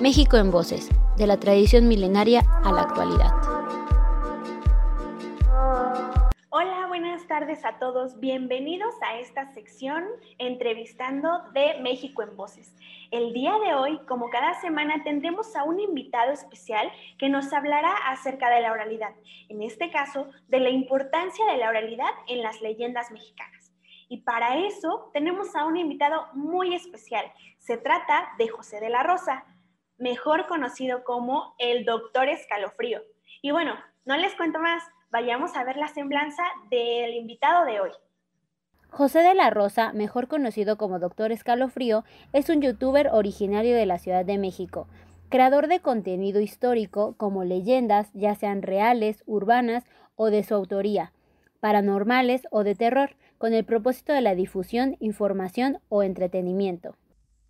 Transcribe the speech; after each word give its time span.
México 0.00 0.38
en 0.38 0.50
Voces, 0.50 0.88
de 1.18 1.26
la 1.26 1.38
tradición 1.38 1.86
milenaria 1.86 2.40
a 2.64 2.72
la 2.72 2.80
actualidad. 2.80 3.34
Hola, 6.48 6.86
buenas 6.88 7.26
tardes 7.26 7.66
a 7.66 7.78
todos. 7.78 8.18
Bienvenidos 8.18 8.94
a 9.02 9.18
esta 9.18 9.52
sección 9.52 10.04
entrevistando 10.38 11.42
de 11.52 11.78
México 11.82 12.22
en 12.22 12.34
Voces. 12.34 12.74
El 13.10 13.34
día 13.34 13.52
de 13.58 13.74
hoy, 13.74 14.00
como 14.08 14.30
cada 14.30 14.58
semana, 14.62 15.04
tendremos 15.04 15.54
a 15.54 15.64
un 15.64 15.78
invitado 15.80 16.32
especial 16.32 16.90
que 17.18 17.28
nos 17.28 17.52
hablará 17.52 17.94
acerca 18.06 18.48
de 18.48 18.62
la 18.62 18.72
oralidad, 18.72 19.12
en 19.50 19.60
este 19.60 19.90
caso, 19.90 20.30
de 20.48 20.60
la 20.60 20.70
importancia 20.70 21.44
de 21.44 21.58
la 21.58 21.68
oralidad 21.68 22.10
en 22.26 22.40
las 22.40 22.62
leyendas 22.62 23.10
mexicanas. 23.10 23.70
Y 24.08 24.22
para 24.22 24.56
eso 24.66 25.10
tenemos 25.12 25.54
a 25.54 25.66
un 25.66 25.76
invitado 25.76 26.26
muy 26.32 26.74
especial. 26.74 27.30
Se 27.58 27.76
trata 27.76 28.30
de 28.38 28.48
José 28.48 28.80
de 28.80 28.88
la 28.88 29.02
Rosa, 29.02 29.44
mejor 30.00 30.46
conocido 30.46 31.04
como 31.04 31.54
el 31.58 31.84
doctor 31.84 32.28
escalofrío. 32.28 33.02
Y 33.42 33.52
bueno, 33.52 33.74
no 34.04 34.16
les 34.16 34.34
cuento 34.34 34.58
más, 34.58 34.82
vayamos 35.10 35.56
a 35.56 35.62
ver 35.62 35.76
la 35.76 35.88
semblanza 35.88 36.42
del 36.70 37.14
invitado 37.14 37.64
de 37.66 37.80
hoy. 37.80 37.90
José 38.88 39.20
de 39.20 39.34
la 39.34 39.50
Rosa, 39.50 39.92
mejor 39.92 40.26
conocido 40.26 40.76
como 40.76 40.98
Doctor 40.98 41.30
Escalofrío, 41.30 42.04
es 42.32 42.48
un 42.48 42.60
youtuber 42.60 43.08
originario 43.12 43.76
de 43.76 43.86
la 43.86 43.98
Ciudad 43.98 44.24
de 44.24 44.36
México, 44.36 44.88
creador 45.28 45.68
de 45.68 45.78
contenido 45.78 46.40
histórico 46.40 47.14
como 47.16 47.44
leyendas, 47.44 48.10
ya 48.14 48.34
sean 48.34 48.62
reales, 48.62 49.22
urbanas 49.26 49.84
o 50.16 50.30
de 50.30 50.42
su 50.42 50.54
autoría, 50.54 51.12
paranormales 51.60 52.48
o 52.50 52.64
de 52.64 52.74
terror, 52.74 53.10
con 53.38 53.54
el 53.54 53.64
propósito 53.64 54.12
de 54.12 54.22
la 54.22 54.34
difusión, 54.34 54.96
información 54.98 55.78
o 55.88 56.02
entretenimiento. 56.02 56.96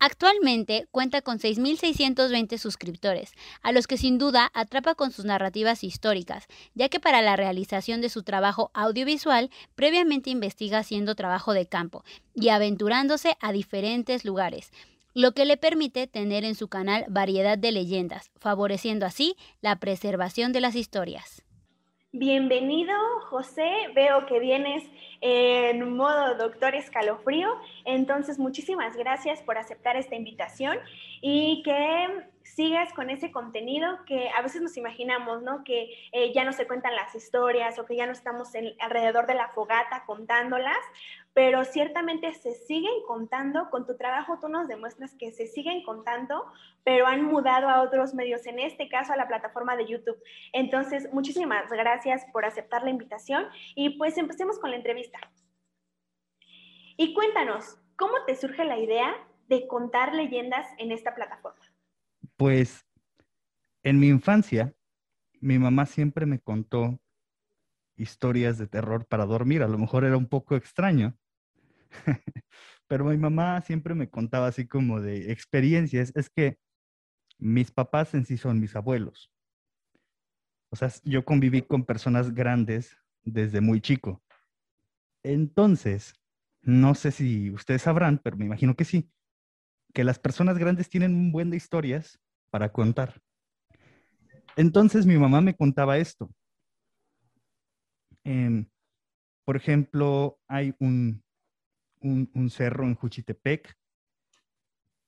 Actualmente 0.03 0.87
cuenta 0.89 1.21
con 1.21 1.37
6.620 1.37 2.57
suscriptores, 2.57 3.33
a 3.61 3.71
los 3.71 3.85
que 3.85 3.97
sin 3.97 4.17
duda 4.17 4.49
atrapa 4.55 4.95
con 4.95 5.11
sus 5.11 5.25
narrativas 5.25 5.83
históricas, 5.83 6.47
ya 6.73 6.89
que 6.89 6.99
para 6.99 7.21
la 7.21 7.35
realización 7.35 8.01
de 8.01 8.09
su 8.09 8.23
trabajo 8.23 8.71
audiovisual 8.73 9.51
previamente 9.75 10.31
investiga 10.31 10.79
haciendo 10.79 11.13
trabajo 11.13 11.53
de 11.53 11.67
campo 11.67 12.03
y 12.33 12.49
aventurándose 12.49 13.37
a 13.41 13.51
diferentes 13.51 14.25
lugares, 14.25 14.71
lo 15.13 15.33
que 15.33 15.45
le 15.45 15.55
permite 15.55 16.07
tener 16.07 16.45
en 16.45 16.55
su 16.55 16.67
canal 16.67 17.05
variedad 17.07 17.59
de 17.59 17.71
leyendas, 17.71 18.31
favoreciendo 18.39 19.05
así 19.05 19.35
la 19.61 19.75
preservación 19.75 20.51
de 20.51 20.61
las 20.61 20.73
historias. 20.73 21.43
Bienvenido, 22.13 22.93
José. 23.29 23.71
Veo 23.95 24.25
que 24.25 24.41
vienes 24.41 24.83
en 25.21 25.95
modo 25.95 26.35
doctor 26.35 26.75
escalofrío. 26.75 27.57
Entonces, 27.85 28.37
muchísimas 28.37 28.97
gracias 28.97 29.41
por 29.41 29.57
aceptar 29.57 29.95
esta 29.95 30.15
invitación 30.15 30.77
y 31.21 31.63
que 31.63 32.27
sigas 32.43 32.91
con 32.91 33.09
ese 33.09 33.31
contenido 33.31 34.03
que 34.05 34.29
a 34.29 34.41
veces 34.41 34.61
nos 34.61 34.75
imaginamos, 34.75 35.41
¿no? 35.41 35.63
Que 35.63 35.89
eh, 36.11 36.33
ya 36.33 36.43
no 36.43 36.51
se 36.51 36.67
cuentan 36.67 36.97
las 36.97 37.15
historias 37.15 37.79
o 37.79 37.85
que 37.85 37.95
ya 37.95 38.05
no 38.05 38.11
estamos 38.11 38.49
alrededor 38.81 39.25
de 39.25 39.35
la 39.35 39.47
fogata 39.47 40.03
contándolas, 40.05 40.79
pero 41.33 41.63
ciertamente 41.63 42.33
se 42.33 42.53
siguen 42.53 43.03
contando. 43.07 43.69
Con 43.69 43.85
tu 43.85 43.95
trabajo 43.95 44.39
tú 44.39 44.49
nos 44.49 44.67
demuestras 44.67 45.15
que 45.15 45.31
se 45.31 45.47
siguen 45.47 45.83
contando, 45.83 46.45
pero 46.83 47.07
han 47.07 47.23
mudado 47.23 47.69
a 47.69 47.81
otros 47.81 48.13
medios, 48.13 48.45
en 48.45 48.59
este 48.59 48.89
caso 48.89 49.13
a 49.13 49.17
la 49.17 49.27
plataforma 49.27 49.75
de 49.75 49.87
YouTube. 49.87 50.21
Entonces, 50.53 51.11
muchísimas 51.13 51.69
gracias 51.69 52.25
por 52.33 52.45
aceptar 52.45 52.83
la 52.83 52.89
invitación 52.89 53.47
y 53.75 53.97
pues 53.97 54.17
empecemos 54.17 54.59
con 54.59 54.71
la 54.71 54.77
entrevista. 54.77 55.19
Y 56.97 57.13
cuéntanos, 57.13 57.77
¿cómo 57.95 58.13
te 58.25 58.35
surge 58.35 58.65
la 58.65 58.77
idea 58.77 59.15
de 59.47 59.67
contar 59.67 60.13
leyendas 60.13 60.67
en 60.77 60.91
esta 60.91 61.15
plataforma? 61.15 61.61
Pues 62.35 62.85
en 63.83 63.99
mi 63.99 64.07
infancia, 64.07 64.73
mi 65.39 65.57
mamá 65.57 65.85
siempre 65.85 66.25
me 66.25 66.39
contó 66.39 66.99
historias 67.95 68.57
de 68.57 68.67
terror 68.67 69.05
para 69.05 69.25
dormir. 69.25 69.63
A 69.63 69.67
lo 69.67 69.77
mejor 69.77 70.03
era 70.05 70.17
un 70.17 70.27
poco 70.27 70.55
extraño, 70.55 71.17
pero 72.87 73.05
mi 73.05 73.17
mamá 73.17 73.61
siempre 73.61 73.95
me 73.95 74.09
contaba 74.09 74.47
así 74.47 74.67
como 74.67 75.01
de 75.01 75.31
experiencias. 75.31 76.11
Es 76.15 76.29
que 76.29 76.57
mis 77.37 77.71
papás 77.71 78.13
en 78.13 78.25
sí 78.25 78.37
son 78.37 78.59
mis 78.59 78.75
abuelos. 78.75 79.31
O 80.69 80.75
sea, 80.75 80.91
yo 81.03 81.25
conviví 81.25 81.61
con 81.61 81.85
personas 81.85 82.33
grandes 82.33 82.97
desde 83.23 83.61
muy 83.61 83.81
chico. 83.81 84.23
Entonces, 85.23 86.13
no 86.61 86.95
sé 86.95 87.11
si 87.11 87.51
ustedes 87.51 87.81
sabrán, 87.81 88.19
pero 88.23 88.37
me 88.37 88.45
imagino 88.45 88.75
que 88.75 88.85
sí, 88.85 89.11
que 89.93 90.03
las 90.03 90.19
personas 90.19 90.57
grandes 90.57 90.89
tienen 90.89 91.13
un 91.13 91.31
buen 91.31 91.49
de 91.49 91.57
historias 91.57 92.19
para 92.49 92.71
contar. 92.71 93.21
Entonces 94.55 95.05
mi 95.05 95.17
mamá 95.17 95.41
me 95.41 95.55
contaba 95.55 95.97
esto. 95.97 96.29
Em, 98.23 98.67
por 99.45 99.55
ejemplo, 99.55 100.39
hay 100.47 100.75
un, 100.79 101.23
un, 102.01 102.49
cerro 102.49 102.85
en 102.85 102.95
Juchitepec, 102.95 103.75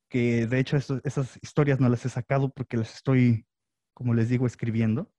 que 0.10 0.46
de 0.48 0.60
hecho 0.60 0.78
esas 0.78 1.40
historias 1.42 1.80
no 1.80 1.90
las 1.90 2.06
he 2.06 2.10
sacado 2.10 2.50
porque 2.50 2.78
las 2.78 2.96
estoy, 2.96 3.46
como 3.94 4.14
les 4.14 4.30
digo, 4.30 4.46
escribiendo. 4.46 5.12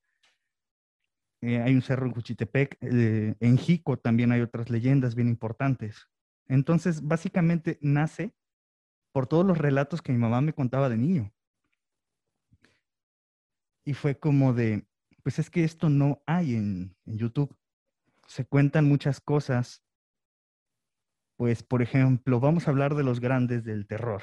Eh, 1.40 1.60
hay 1.60 1.74
un 1.74 1.82
cerro 1.82 2.06
en 2.06 2.12
Juchitepec, 2.12 2.78
eh, 2.80 3.34
en 3.38 3.58
Jico 3.58 3.98
también 3.98 4.32
hay 4.32 4.40
otras 4.40 4.70
leyendas 4.70 5.14
bien 5.14 5.28
importantes. 5.28 6.08
Entonces, 6.46 7.02
básicamente 7.02 7.78
nace 7.82 8.34
por 9.12 9.26
todos 9.26 9.46
los 9.46 9.58
relatos 9.58 10.02
que 10.02 10.12
mi 10.12 10.18
mamá 10.18 10.41
me 10.41 10.52
contaba 10.52 10.88
de 10.88 10.96
niño. 10.96 11.32
Y 13.84 13.94
fue 13.94 14.18
como 14.18 14.52
de, 14.52 14.86
pues 15.22 15.38
es 15.38 15.50
que 15.50 15.64
esto 15.64 15.88
no 15.88 16.22
hay 16.26 16.54
en, 16.54 16.96
YouTube. 17.04 17.56
Se 18.26 18.44
cuentan 18.44 18.86
muchas 18.86 19.20
cosas. 19.20 19.82
Pues, 21.37 21.62
por 21.62 21.83
ejemplo, 21.83 22.41
vamos 22.41 22.67
a 22.67 22.71
hablar 22.71 22.95
de 22.95 23.03
los 23.03 23.21
grandes 23.21 23.65
del 23.65 23.87
terror. 23.87 24.22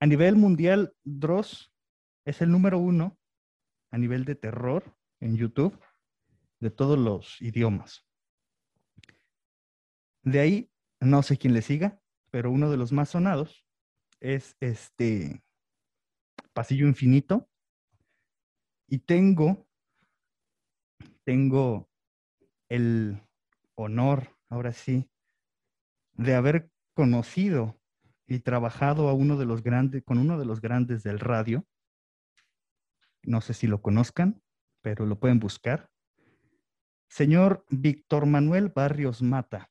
A 0.00 0.06
nivel 0.06 0.36
mundial, 0.36 0.94
Dross 1.04 1.72
es 2.24 2.42
el 2.42 2.50
número 2.50 2.78
uno 2.78 3.18
a 3.90 3.98
nivel 3.98 4.24
de 4.24 4.34
terror 4.34 4.96
en 5.20 5.36
YouTube 5.36 5.78
de 6.60 6.70
todos 6.70 6.98
los 6.98 7.40
idiomas. 7.40 8.06
De 10.22 10.40
ahí, 10.40 10.72
no 11.00 11.22
sé 11.22 11.36
quién 11.36 11.54
le 11.54 11.62
siga, 11.62 12.00
pero 12.30 12.50
uno 12.50 12.70
de 12.70 12.76
los 12.76 12.92
más 12.92 13.10
sonados 13.10 13.66
es 14.20 14.56
este 14.60 15.44
Pasillo 16.52 16.86
Infinito. 16.86 17.48
Y 18.88 18.98
tengo, 18.98 19.66
tengo 21.24 21.88
el 22.68 23.22
honor, 23.74 24.36
ahora 24.48 24.72
sí, 24.72 25.11
de 26.22 26.34
haber 26.34 26.70
conocido 26.94 27.78
y 28.26 28.40
trabajado 28.40 29.08
a 29.08 29.14
uno 29.14 29.36
de 29.36 29.46
los 29.46 29.62
grandes, 29.62 30.02
con 30.04 30.18
uno 30.18 30.38
de 30.38 30.44
los 30.44 30.60
grandes 30.60 31.02
del 31.02 31.18
radio. 31.18 31.66
No 33.22 33.40
sé 33.40 33.54
si 33.54 33.66
lo 33.66 33.82
conozcan, 33.82 34.42
pero 34.80 35.06
lo 35.06 35.18
pueden 35.18 35.38
buscar. 35.38 35.90
Señor 37.08 37.64
Víctor 37.68 38.26
Manuel 38.26 38.70
Barrios 38.70 39.22
Mata, 39.22 39.70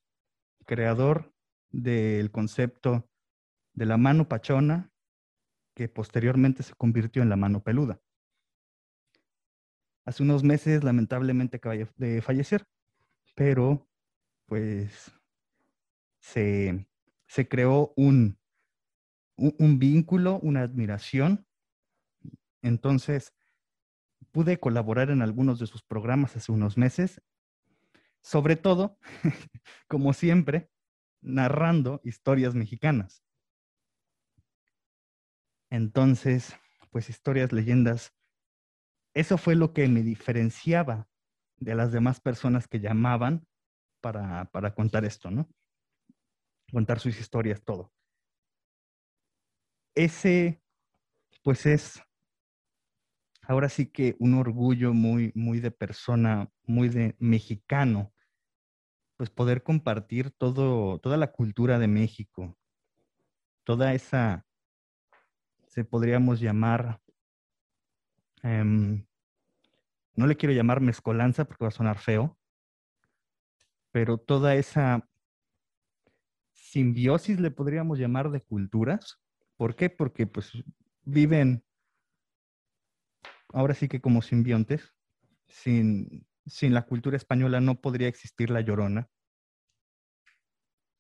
creador 0.66 1.34
del 1.70 2.32
concepto 2.32 3.10
de 3.74 3.86
la 3.86 3.98
mano 3.98 4.28
pachona, 4.28 4.92
que 5.76 5.88
posteriormente 5.90 6.64
se 6.64 6.76
convirtió 6.76 7.24
en 7.24 7.30
la 7.30 7.38
mano 7.38 7.64
peluda. 7.64 8.00
Hace 10.06 10.24
unos 10.24 10.44
meses 10.44 10.84
lamentablemente 10.84 11.58
acaba 11.58 11.76
de 11.76 12.22
fallecer, 12.22 12.66
pero 13.36 13.88
pues 14.46 15.12
se, 16.22 16.88
creó 17.50 17.94
un, 17.98 18.40
un 19.36 19.80
vínculo, 19.80 20.40
una 20.40 20.62
admiración. 20.62 21.46
Entonces, 22.62 23.34
pude 24.32 24.60
colaborar 24.60 25.10
en 25.10 25.22
algunos 25.22 25.60
de 25.60 25.68
sus 25.68 25.84
programas 25.84 26.36
hace 26.36 26.52
unos 26.52 26.78
meses, 26.78 27.22
sobre 28.22 28.56
todo, 28.56 28.98
como 29.88 30.14
siempre, 30.14 30.70
narrando 31.22 32.02
historias 32.04 32.56
mexicanas. 32.56 33.24
Entonces, 35.70 36.56
pues 36.92 37.10
historias, 37.10 37.52
leyendas, 37.54 38.14
eso 39.14 39.38
fue 39.38 39.56
lo 39.56 39.74
que 39.74 39.88
me 39.88 40.04
diferenciaba 40.04 41.08
de 41.58 41.76
las 41.76 41.92
demás 41.92 42.20
personas 42.20 42.68
que 42.68 42.80
llamaban 42.80 43.48
para, 44.02 44.46
para 44.46 44.74
contar 44.74 45.06
esto, 45.06 45.32
¿no? 45.32 45.50
Contar 46.72 47.00
sus 47.00 47.20
historias, 47.20 47.62
todo. 47.64 47.92
Ese, 49.94 50.62
pues 51.44 51.66
es, 51.66 52.02
ahora 53.42 53.68
sí 53.68 53.88
que 53.88 54.16
un 54.20 54.36
orgullo 54.36 54.94
muy, 54.94 55.32
muy 55.36 55.60
de 55.60 55.72
persona, 55.72 56.50
muy 56.64 56.88
de 56.88 57.16
mexicano, 57.20 58.14
pues 59.18 59.30
poder 59.30 59.64
compartir 59.64 60.32
todo, 60.32 61.00
toda 61.00 61.18
la 61.18 61.32
cultura 61.32 61.78
de 61.78 61.88
México, 61.88 62.58
toda 63.64 63.94
esa, 63.94 64.46
se 65.68 65.84
podríamos 65.84 66.40
llamar, 66.40 67.02
em, 68.44 69.06
no 70.16 70.26
le 70.26 70.38
quiero 70.38 70.54
llamar 70.54 70.82
mezcolanza 70.82 71.46
porque 71.46 71.66
va 71.66 71.70
a 71.70 71.72
sonar 71.72 72.00
feo, 72.00 72.38
pero 73.92 74.18
toda 74.18 74.56
esa 74.56 75.08
simbiosis 76.72 77.38
le 77.42 77.52
podríamos 77.52 78.00
llamar 78.00 78.32
de 78.32 78.42
culturas. 78.42 79.20
¿Por 79.58 79.76
qué? 79.76 79.90
Porque 79.90 80.26
pues 80.26 80.52
viven 81.04 81.66
ahora 83.50 83.74
sí 83.74 83.90
que 83.90 84.00
como 84.00 84.22
simbiontes. 84.22 84.94
Sin, 85.48 86.26
sin 86.46 86.74
la 86.74 86.86
cultura 86.86 87.18
española 87.18 87.60
no 87.60 87.82
podría 87.82 88.08
existir 88.08 88.50
la 88.50 88.62
llorona. 88.62 89.10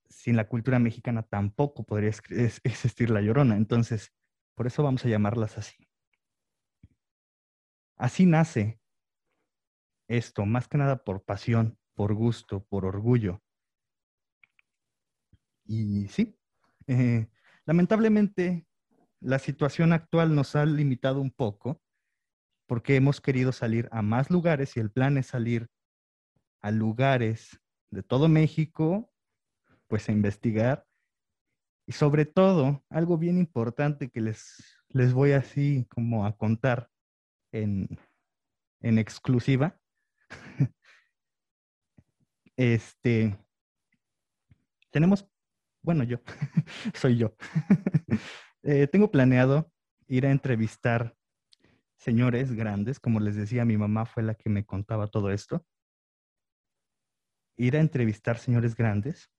Sin 0.10 0.36
la 0.36 0.50
cultura 0.50 0.78
mexicana 0.78 1.24
tampoco 1.24 1.86
podría 1.86 2.10
existir 2.10 3.10
la 3.10 3.22
llorona. 3.22 3.56
Entonces, 3.56 4.14
por 4.56 4.68
eso 4.68 4.84
vamos 4.84 5.06
a 5.06 5.10
llamarlas 5.10 5.58
así. 5.58 5.88
Así 7.96 8.26
nace 8.26 8.82
esto, 10.10 10.46
más 10.46 10.68
que 10.68 10.78
nada 10.78 11.06
por 11.06 11.24
pasión, 11.24 11.80
por 11.94 12.14
gusto, 12.14 12.66
por 12.66 12.84
orgullo. 12.84 13.42
Y 15.74 16.10
sí, 16.10 16.38
eh, 16.88 17.30
lamentablemente 17.66 18.68
la 19.22 19.40
situación 19.40 19.94
actual 19.94 20.36
nos 20.36 20.58
ha 20.58 20.66
limitado 20.66 21.22
un 21.22 21.32
poco 21.32 21.82
porque 22.68 22.98
hemos 22.98 23.22
querido 23.22 23.54
salir 23.54 23.88
a 23.94 24.02
más 24.02 24.30
lugares 24.30 24.76
y 24.76 24.82
el 24.82 24.92
plan 24.92 25.18
es 25.18 25.28
salir 25.28 25.70
a 26.60 26.72
lugares 26.72 27.62
de 27.90 28.04
todo 28.04 28.28
México, 28.28 29.14
pues 29.88 30.10
a 30.10 30.12
investigar. 30.12 30.86
Y 31.88 31.94
sobre 31.94 32.26
todo, 32.26 32.84
algo 32.90 33.18
bien 33.18 33.38
importante 33.38 34.10
que 34.10 34.20
les, 34.20 34.78
les 34.90 35.14
voy 35.14 35.32
así 35.32 35.88
como 35.90 36.26
a 36.26 36.36
contar 36.36 36.90
en, 37.54 37.98
en 38.82 38.98
exclusiva. 38.98 39.80
este, 42.58 43.38
tenemos, 44.92 45.31
bueno, 45.82 46.04
yo, 46.04 46.18
soy 46.94 47.18
yo. 47.18 47.36
Eh, 48.64 48.86
tengo 48.86 49.10
planeado 49.10 49.72
ir 50.08 50.28
a 50.28 50.30
entrevistar 50.30 51.16
señores 51.96 52.54
grandes, 52.54 53.00
como 53.00 53.20
les 53.20 53.36
decía, 53.36 53.66
mi 53.66 53.76
mamá 53.76 54.06
fue 54.06 54.22
la 54.22 54.36
que 54.36 54.52
me 54.52 54.68
contaba 54.68 55.08
todo 55.08 55.32
esto. 55.32 55.66
Ir 57.58 57.76
a 57.76 57.80
entrevistar 57.80 58.38
señores 58.38 58.76
grandes, 58.76 59.32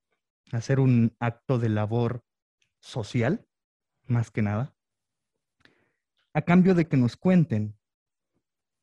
hacer 0.51 0.81
un 0.81 1.15
acto 1.19 1.57
de 1.57 1.69
labor 1.69 2.25
social, 2.81 3.47
más 4.07 4.29
que 4.29 4.41
nada, 4.41 4.75
a 6.33 6.41
cambio 6.41 6.75
de 6.75 6.87
que 6.87 6.97
nos 6.97 7.15
cuenten 7.15 7.77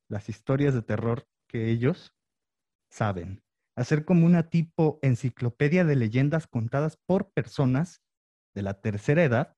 las 0.09 0.29
historias 0.29 0.73
de 0.73 0.83
terror 0.83 1.27
que 1.47 1.71
ellos 1.71 2.15
saben. 2.89 3.43
Hacer 3.81 4.05
como 4.05 4.27
una 4.27 4.51
tipo 4.51 4.99
enciclopedia 5.01 5.87
de 5.87 5.97
leyendas 5.97 6.47
contadas 6.47 6.99
por 6.99 7.33
personas 7.33 8.03
de 8.55 8.61
la 8.61 8.83
tercera 8.83 9.25
edad 9.25 9.57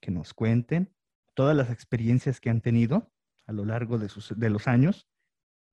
que 0.00 0.12
nos 0.12 0.32
cuenten 0.32 0.94
todas 1.34 1.56
las 1.56 1.70
experiencias 1.70 2.38
que 2.38 2.50
han 2.50 2.60
tenido 2.60 3.12
a 3.46 3.52
lo 3.52 3.64
largo 3.64 3.98
de, 3.98 4.08
sus, 4.08 4.38
de 4.38 4.48
los 4.48 4.68
años 4.68 5.08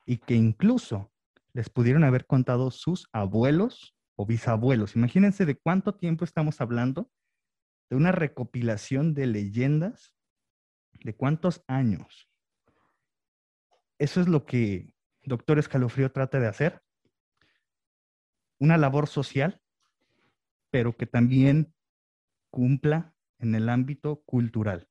y 0.03 0.17
que 0.17 0.33
incluso 0.33 1.13
les 1.53 1.69
pudieron 1.69 2.03
haber 2.03 2.25
contado 2.25 2.71
sus 2.71 3.07
abuelos 3.11 3.95
o 4.15 4.25
bisabuelos. 4.25 4.95
Imagínense 4.95 5.45
de 5.45 5.59
cuánto 5.59 5.93
tiempo 5.93 6.25
estamos 6.25 6.59
hablando 6.59 7.11
de 7.91 7.97
una 7.97 8.11
recopilación 8.11 9.13
de 9.13 9.27
leyendas, 9.27 10.15
de 11.03 11.15
cuántos 11.15 11.63
años. 11.67 12.31
Eso 13.99 14.21
es 14.21 14.27
lo 14.27 14.47
que 14.47 14.95
doctor 15.21 15.59
Escalofrío 15.59 16.11
trata 16.11 16.39
de 16.39 16.47
hacer. 16.47 16.81
Una 18.61 18.77
labor 18.77 19.07
social, 19.07 19.59
pero 20.69 20.95
que 20.95 21.07
también 21.07 21.73
cumpla 22.51 23.11
en 23.39 23.55
el 23.55 23.69
ámbito 23.69 24.21
cultural. 24.23 24.87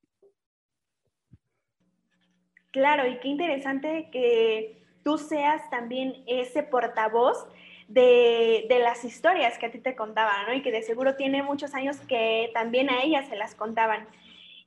Claro, 2.72 3.06
y 3.06 3.20
qué 3.20 3.28
interesante 3.28 4.10
que 4.10 4.82
tú 5.04 5.18
seas 5.18 5.70
también 5.70 6.24
ese 6.26 6.64
portavoz 6.64 7.46
de, 7.86 8.66
las 8.80 9.04
historias 9.04 9.56
que 9.56 9.66
a 9.66 9.70
ti 9.70 9.78
te 9.78 9.94
contaban, 9.94 10.46
¿no? 10.46 10.52
Y 10.52 10.62
que 10.62 10.72
de 10.72 10.82
seguro 10.82 11.14
tiene 11.14 11.44
muchos 11.44 11.72
años 11.72 11.96
que 12.08 12.50
también 12.52 12.90
a 12.90 13.04
ellas 13.04 13.28
se 13.28 13.36
las 13.36 13.54
contaban. 13.54 14.08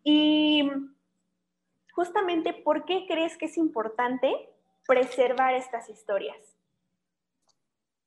Y 0.06 0.72
justamente, 1.92 2.54
¿por 2.54 2.86
qué 2.86 3.06
crees 3.06 3.38
que 3.38 3.48
es 3.48 3.58
importante 3.58 4.34
preservar 4.88 5.56
estas 5.56 5.90
historias? 5.90 6.53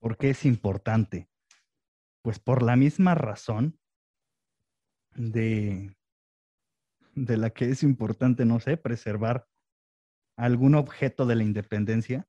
¿Por 0.00 0.16
qué 0.16 0.30
es 0.30 0.44
importante? 0.44 1.28
Pues 2.22 2.38
por 2.38 2.62
la 2.62 2.76
misma 2.76 3.14
razón 3.14 3.78
de, 5.14 5.96
de 7.14 7.36
la 7.36 7.50
que 7.50 7.70
es 7.70 7.82
importante, 7.82 8.44
no 8.44 8.60
sé, 8.60 8.76
preservar 8.76 9.48
algún 10.36 10.74
objeto 10.74 11.26
de 11.26 11.34
la 11.36 11.44
independencia. 11.44 12.28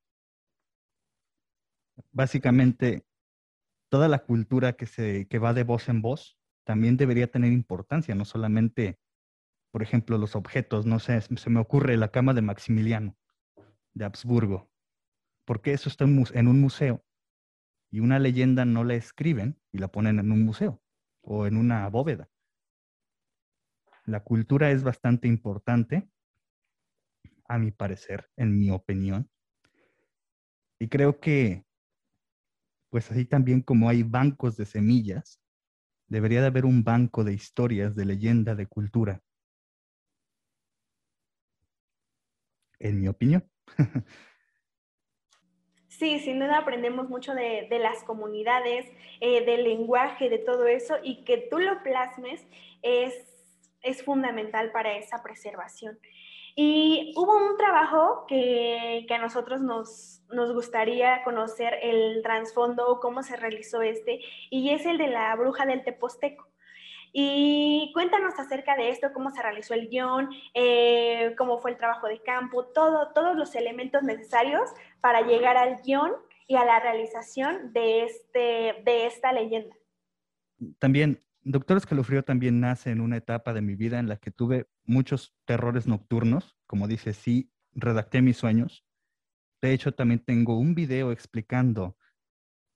Básicamente, 2.11 3.05
toda 3.89 4.07
la 4.07 4.19
cultura 4.19 4.73
que, 4.73 4.85
se, 4.85 5.27
que 5.27 5.39
va 5.39 5.53
de 5.53 5.63
voz 5.63 5.89
en 5.89 6.01
voz 6.01 6.37
también 6.65 6.97
debería 6.97 7.29
tener 7.29 7.51
importancia, 7.51 8.15
no 8.15 8.25
solamente, 8.25 8.99
por 9.71 9.83
ejemplo, 9.83 10.17
los 10.17 10.35
objetos, 10.35 10.85
no 10.85 10.99
sé, 10.99 11.21
se 11.21 11.49
me 11.49 11.59
ocurre 11.59 11.97
la 11.97 12.11
cama 12.11 12.33
de 12.33 12.41
Maximiliano 12.41 13.17
de 13.93 14.05
Habsburgo, 14.05 14.69
porque 15.45 15.73
eso 15.73 15.89
está 15.89 16.05
en 16.05 16.47
un 16.47 16.61
museo 16.61 17.03
y 17.97 17.99
una 17.99 18.19
leyenda 18.19 18.63
no 18.63 18.83
la 18.83 18.93
escriben 18.93 19.59
y 19.71 19.79
la 19.79 19.87
ponen 19.87 20.19
en 20.19 20.31
un 20.31 20.45
museo 20.45 20.83
o 21.21 21.47
en 21.47 21.57
una 21.57 21.89
bóveda. 21.89 22.29
La 24.05 24.23
cultura 24.23 24.69
es 24.69 24.83
bastante 24.83 25.27
importante 25.27 26.07
a 27.47 27.57
mi 27.57 27.71
parecer, 27.71 28.29
en 28.35 28.59
mi 28.59 28.69
opinión. 28.69 29.31
Y 30.79 30.89
creo 30.89 31.19
que, 31.19 31.65
pues 32.91 33.09
así 33.09 33.25
también 33.25 33.63
como 33.63 33.89
hay 33.89 34.03
bancos 34.03 34.57
de 34.57 34.67
semillas, 34.67 35.41
debería 36.07 36.41
de 36.41 36.47
haber 36.47 36.65
un 36.65 36.83
banco 36.83 37.23
de 37.23 37.33
historias, 37.33 37.95
de 37.95 38.05
leyenda, 38.05 38.53
de 38.53 38.67
cultura. 38.67 39.23
En 42.79 43.01
mi 43.01 43.07
opinión. 43.07 43.49
Sí, 45.97 46.19
sin 46.19 46.39
duda 46.39 46.59
aprendemos 46.59 47.09
mucho 47.09 47.33
de, 47.33 47.67
las 47.81 48.03
comunidades, 48.03 48.85
eh, 49.19 49.43
del 49.43 49.63
lenguaje, 49.63 50.29
de 50.29 50.37
todo 50.37 50.67
eso, 50.67 50.97
y 51.01 51.23
que 51.23 51.39
tú 51.49 51.57
lo 51.57 51.81
plasmes 51.81 52.45
es, 52.83 53.15
es 53.81 54.03
fundamental 54.03 54.71
para 54.71 54.95
esa 54.95 55.23
preservación. 55.23 55.97
Y 56.55 57.13
hubo 57.15 57.35
un 57.35 57.57
trabajo 57.57 58.25
que, 58.27 59.07
a 59.09 59.17
nosotros 59.17 59.59
nos, 59.61 60.21
nos, 60.31 60.53
gustaría 60.53 61.23
conocer 61.23 61.79
el 61.81 62.21
trasfondo, 62.21 62.99
cómo 62.99 63.23
se 63.23 63.35
realizó 63.35 63.81
este, 63.81 64.19
y 64.51 64.69
es 64.69 64.85
el 64.85 64.99
de 64.99 65.07
la 65.07 65.35
bruja 65.35 65.65
del 65.65 65.83
Teposteco. 65.83 66.47
Y 67.13 67.91
cuéntanos 67.93 68.37
acerca 68.37 68.75
de 68.75 68.89
esto, 68.89 69.13
cómo 69.13 69.31
se 69.31 69.41
realizó 69.41 69.73
el 69.73 69.89
guion, 69.89 70.29
eh, 70.53 71.33
cómo 71.37 71.59
fue 71.59 71.71
el 71.71 71.77
trabajo 71.77 72.07
de 72.07 72.21
campo, 72.21 72.65
todo, 72.65 73.13
todos 73.13 73.35
los 73.35 73.55
elementos 73.55 74.03
necesarios 74.03 74.69
para 75.01 75.21
llegar 75.21 75.57
al 75.57 75.81
guion 75.83 76.13
y 76.47 76.55
a 76.55 76.65
la 76.65 76.79
realización 76.79 77.73
de, 77.73 78.03
este, 78.03 78.81
de 78.85 79.05
esta 79.07 79.31
leyenda. 79.33 79.75
También 80.79 81.21
Doctor 81.49 81.77
Escalofrío 81.77 82.23
también 82.23 82.59
nace 82.59 82.91
en 82.91 82.99
una 82.99 83.15
etapa 83.15 83.53
de 83.53 83.61
mi 83.61 83.75
vida 83.75 83.99
en 83.99 84.09
la 84.09 84.17
que 84.17 84.31
tuve 84.31 84.67
muchos 84.83 85.33
terrores 85.45 85.87
nocturnos. 85.87 86.57
Como 86.67 86.89
dice, 86.89 87.13
sí, 87.13 87.53
redacté 87.71 88.21
mis 88.21 88.35
sueños. 88.35 88.85
De 89.61 89.71
hecho, 89.71 89.93
también 89.93 90.19
tengo 90.19 90.59
un 90.59 90.75
video 90.75 91.13
explicando 91.13 91.97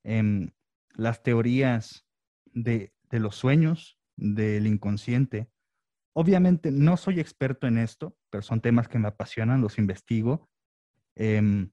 em, 0.04 0.52
las 0.94 1.22
teorías 1.22 2.08
de, 2.46 2.94
los 3.12 3.36
sueños, 3.36 4.00
del 4.22 4.68
inconsciente. 4.68 5.50
Obviamente 6.14 6.72
no 6.72 6.96
soy 6.96 7.20
experto 7.20 7.68
en 7.68 7.78
esto, 7.78 8.16
pero 8.30 8.44
son 8.44 8.62
temas 8.62 8.88
que 8.88 9.00
me 9.00 9.08
apasionan, 9.08 9.62
los 9.62 9.80
investigo, 9.80 10.50
em, 11.16 11.72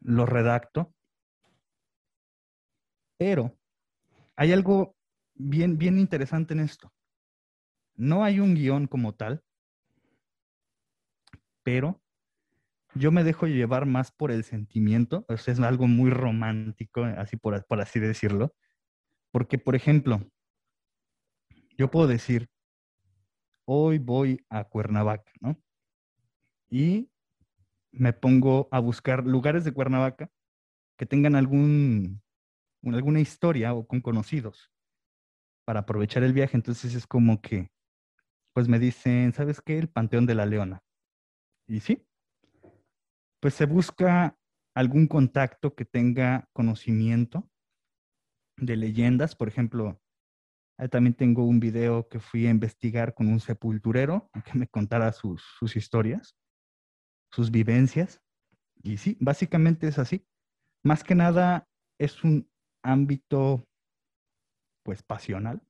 los 0.00 0.28
redacto. 0.28 0.94
Pero 3.18 3.56
hay 4.36 4.52
algo 4.52 4.96
bien, 5.34 5.78
bien 5.78 5.98
interesante 5.98 6.54
en 6.54 6.60
esto. 6.60 6.92
No 7.94 8.24
hay 8.24 8.40
un 8.40 8.54
guion 8.54 8.86
como 8.86 9.14
tal, 9.14 9.44
pero 11.62 12.02
yo 12.94 13.12
me 13.12 13.24
dejo 13.24 13.46
llevar 13.46 13.86
más 13.86 14.12
por 14.12 14.30
el 14.30 14.44
sentimiento, 14.44 15.26
o 15.28 15.34
es 15.34 15.60
algo 15.60 15.86
muy 15.86 16.10
romántico, 16.10 17.04
así 17.04 17.36
por 17.36 17.64
así 17.80 18.00
decirlo, 18.00 18.54
porque, 19.32 19.58
por 19.58 19.74
ejemplo, 19.74 20.20
yo 21.76 21.90
puedo 21.90 22.06
decir, 22.06 22.48
hoy 23.64 23.98
voy 23.98 24.44
a 24.48 24.64
Cuernavaca, 24.64 25.32
¿no? 25.40 25.60
Y 26.70 27.10
me 27.92 28.12
pongo 28.12 28.68
a 28.70 28.80
buscar 28.80 29.24
lugares 29.24 29.64
de 29.64 29.72
Cuernavaca 29.72 30.30
que 30.96 31.06
tengan 31.06 31.34
algún, 31.34 32.22
alguna 32.84 33.20
historia 33.20 33.74
o 33.74 33.86
con 33.86 34.00
conocidos 34.00 34.70
para 35.64 35.80
aprovechar 35.80 36.22
el 36.22 36.32
viaje. 36.32 36.56
Entonces 36.56 36.94
es 36.94 37.06
como 37.06 37.40
que, 37.40 37.70
pues 38.52 38.68
me 38.68 38.78
dicen, 38.78 39.32
¿sabes 39.32 39.60
qué? 39.60 39.78
El 39.78 39.88
Panteón 39.88 40.26
de 40.26 40.34
la 40.34 40.46
Leona. 40.46 40.82
Y 41.66 41.80
sí, 41.80 42.06
pues 43.40 43.54
se 43.54 43.66
busca 43.66 44.38
algún 44.74 45.06
contacto 45.06 45.74
que 45.74 45.84
tenga 45.84 46.48
conocimiento 46.52 47.48
de 48.56 48.76
leyendas. 48.76 49.34
Por 49.34 49.48
ejemplo, 49.48 50.00
también 50.90 51.14
tengo 51.14 51.44
un 51.44 51.60
video 51.60 52.08
que 52.08 52.20
fui 52.20 52.46
a 52.46 52.50
investigar 52.50 53.14
con 53.14 53.28
un 53.28 53.40
sepulturero 53.40 54.30
que 54.44 54.58
me 54.58 54.66
contara 54.66 55.12
sus, 55.12 55.42
sus 55.58 55.76
historias, 55.76 56.36
sus 57.30 57.50
vivencias. 57.50 58.20
Y 58.82 58.96
sí, 58.98 59.16
básicamente 59.20 59.88
es 59.88 59.98
así. 59.98 60.26
Más 60.82 61.04
que 61.04 61.14
nada 61.14 61.68
es 61.98 62.24
un 62.24 62.50
ámbito 62.82 63.66
pues 64.82 65.02
pasional. 65.02 65.62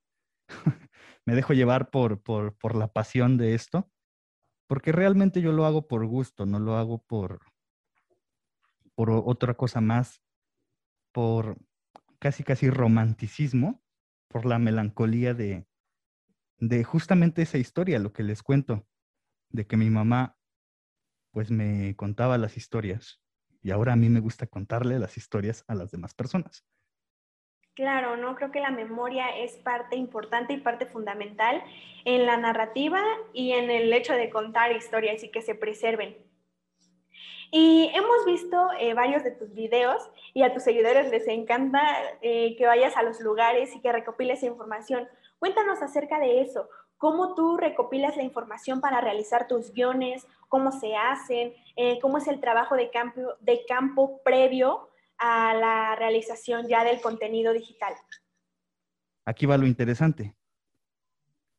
Me 1.27 1.35
dejo 1.35 1.55
llevar 1.55 1.91
por, 1.91 2.23
por, 2.23 2.75
la 2.75 2.89
pasión 2.89 3.39
de 3.39 3.55
esto, 3.55 3.91
porque 4.67 4.93
realmente 4.93 5.41
yo 5.41 5.53
lo 5.53 5.65
hago 5.65 5.87
por 5.87 6.05
gusto, 6.07 6.45
no 6.45 6.59
lo 6.59 6.77
hago 6.77 7.03
por, 7.03 7.41
por 8.95 9.11
otra 9.11 9.55
cosa 9.55 9.81
más, 9.81 10.21
por 11.13 11.57
casi 12.19 12.43
casi 12.43 12.69
romanticismo, 12.69 13.84
por 14.35 14.47
la 14.47 14.59
melancolía 14.59 15.33
de, 15.33 15.65
de 16.59 16.83
justamente 16.83 17.43
esa 17.43 17.57
historia, 17.57 18.01
lo 18.01 18.13
que 18.13 18.25
les 18.25 18.43
cuento, 18.43 18.85
de 19.51 19.65
que 19.65 19.77
mi 19.77 19.91
mamá 19.91 20.37
pues 21.31 21.53
me 21.53 21.95
contaba 21.95 22.37
las 22.37 22.57
historias 22.57 23.23
y 23.63 23.71
ahora 23.71 23.93
a 23.93 23.97
mí 23.97 24.09
me 24.09 24.19
gusta 24.19 24.49
contarle 24.49 24.99
las 24.99 25.17
historias 25.17 25.65
a 25.69 25.77
las 25.77 25.93
demás 25.93 26.15
personas. 26.15 26.67
Claro, 27.75 28.17
¿no? 28.17 28.35
Creo 28.35 28.51
que 28.51 28.59
la 28.59 28.73
memoria 28.73 29.29
es 29.39 29.53
parte 29.59 29.95
importante 29.95 30.53
y 30.53 30.57
parte 30.57 30.87
fundamental 30.87 31.63
en 32.05 32.27
la 32.27 32.37
narrativa 32.37 33.05
y 33.33 33.53
en 33.53 33.71
el 33.71 33.93
hecho 33.93 34.15
de 34.15 34.31
contar 34.31 34.73
historias 34.73 35.23
y 35.23 35.31
que 35.31 35.43
se 35.43 35.55
preserven. 35.55 36.17
Y 37.57 37.89
hemos 37.95 38.27
visto 38.27 38.71
eh, 38.81 38.95
varios 38.95 39.23
de 39.23 39.31
tus 39.31 39.55
videos 39.55 40.03
y 40.33 40.43
a 40.43 40.53
tus 40.53 40.65
seguidores 40.65 41.09
les 41.13 41.29
encanta 41.29 41.81
eh, 42.21 42.57
que 42.57 42.67
vayas 42.67 42.97
a 42.97 43.05
los 43.05 43.21
lugares 43.21 43.73
y 43.77 43.81
que 43.81 43.93
recopiles 43.93 44.43
información. 44.43 45.07
Cuéntanos 45.39 45.81
acerca 45.81 46.19
de 46.19 46.41
eso 46.41 46.69
cómo 46.99 47.37
tú 47.37 47.57
recopilas 47.57 48.17
la 48.17 48.25
información 48.25 48.81
para 48.81 49.01
realizar 49.01 49.47
tus 49.47 49.73
guiones, 49.73 50.27
cómo 50.49 50.73
se 50.73 50.97
hacen, 50.97 51.55
eh, 51.77 52.01
cómo 52.01 52.19
es 52.19 52.27
el 52.27 52.41
trabajo 52.41 52.75
de 52.75 52.91
campo, 52.91 53.21
de 53.39 53.65
campo 53.69 54.21
previo 54.25 54.89
a 55.17 55.55
la 55.55 55.95
realización 55.95 56.67
ya 56.67 56.83
del 56.83 57.01
contenido 57.01 57.53
digital. 57.53 57.95
Aquí 59.27 59.47
va 59.47 59.59
lo 59.59 59.69
interesante. 59.69 60.35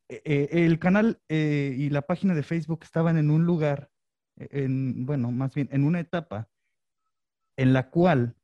El 0.08 0.78
canal 0.78 1.22
y 1.30 1.88
la 1.88 2.02
página 2.02 2.34
de 2.34 2.42
Facebook 2.42 2.80
estaban 2.82 3.16
en 3.16 3.30
un 3.30 3.46
lugar, 3.46 3.88
en, 4.36 5.06
bueno, 5.06 5.30
más 5.32 5.54
bien 5.54 5.68
en 5.72 5.84
una 5.84 6.00
etapa 6.00 6.48
en 7.56 7.72
la 7.72 7.90
cual 7.90 8.36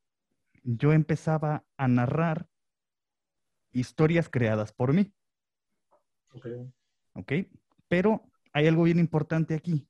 yo 0.64 0.92
empezaba 0.92 1.64
a 1.76 1.88
narrar 1.88 2.48
historias 3.72 4.28
creadas 4.28 4.72
por 4.72 4.92
mí. 4.92 5.12
Okay. 6.34 6.72
¿ok? 7.14 7.32
Pero 7.88 8.22
hay 8.52 8.66
algo 8.66 8.84
bien 8.84 8.98
importante 8.98 9.54
aquí. 9.54 9.88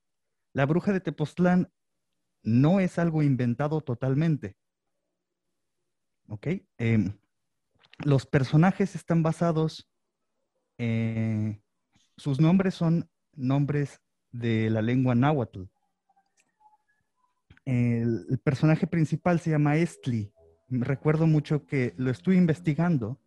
La 0.53 0.67
bruja 0.67 0.93
de 0.93 1.01
Tepoztlán 1.01 1.73
no 2.43 2.81
es 2.81 2.99
algo 2.99 3.23
inventado 3.23 3.81
totalmente, 3.81 4.57
¿ok? 6.29 6.49
Em, 6.79 7.17
los 8.05 8.27
personajes 8.27 8.95
están 8.97 9.23
basados, 9.23 9.89
eh, 10.79 11.61
sus 12.17 12.41
nombres 12.41 12.75
son 12.75 13.09
nombres 13.33 14.01
de 14.33 14.69
la 14.71 14.83
lengua 14.83 15.15
náhuatl. 15.15 15.63
El, 17.65 18.41
personaje 18.43 18.87
principal 18.87 19.41
se 19.41 19.51
llama 19.51 19.77
Estli. 19.77 20.33
Recuerdo 20.69 21.27
mucho 21.27 21.67
que 21.67 21.95
lo 21.97 22.11
estuve 22.11 22.37
investigando 22.37 23.21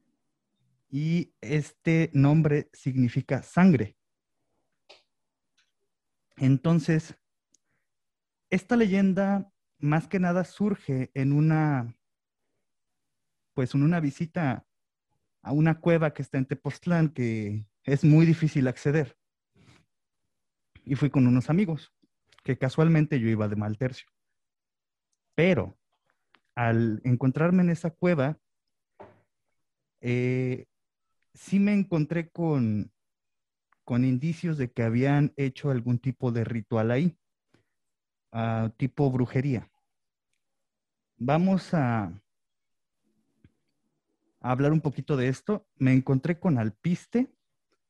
y 0.89 1.34
este 1.42 2.10
nombre 2.13 2.70
significa 2.74 3.44
sangre. 3.44 3.98
Entonces, 6.38 7.15
esta 8.50 8.75
leyenda 8.75 9.51
más 9.77 10.08
que 10.08 10.20
nada 10.20 10.44
surge 10.44 11.12
en 11.13 11.32
una, 11.32 11.96
pues 13.54 13.74
en 13.74 13.84
una 13.84 14.00
visita 14.00 14.65
a 15.42 15.51
una 15.51 15.80
cueva 15.80 16.13
que 16.13 16.24
está 16.24 16.38
en 16.38 16.46
Tepoztlán 16.46 17.10
que 17.10 17.68
es 17.84 18.04
muy 18.04 18.25
difícil 18.25 18.68
acceder. 18.68 19.18
Y 20.84 20.96
fui 20.96 21.10
con 21.10 21.25
unos 21.27 21.50
amigos, 21.50 21.94
que 22.44 22.58
casualmente 22.58 23.20
yo 23.20 23.27
iba 23.27 23.48
de 23.48 23.56
mal 23.56 23.77
tercio. 23.77 24.14
Pero 25.36 25.77
al 26.56 27.01
encontrarme 27.04 27.63
en 27.63 27.70
esa 27.70 27.92
cueva, 27.92 28.39
eh, 30.01 30.65
sí 31.34 31.60
me 31.60 31.74
encontré 31.74 32.30
con, 32.30 32.92
con 33.84 34.06
indicios 34.06 34.58
de 34.58 34.72
que 34.72 34.84
habían 34.84 35.34
hecho 35.36 35.70
algún 35.70 36.00
tipo 36.00 36.32
de 36.32 36.44
ritual 36.44 36.92
ahí, 36.92 37.18
ah, 38.32 38.72
tipo 38.77 39.12
brujería. 39.12 39.70
Vamos 41.18 41.74
a, 41.74 42.12
hablar 44.51 44.72
un 44.72 44.82
poquito 44.82 45.18
de 45.18 45.27
esto. 45.27 45.68
Me 45.75 45.94
encontré 45.94 46.39
con 46.39 46.58
alpiste, 46.58 47.32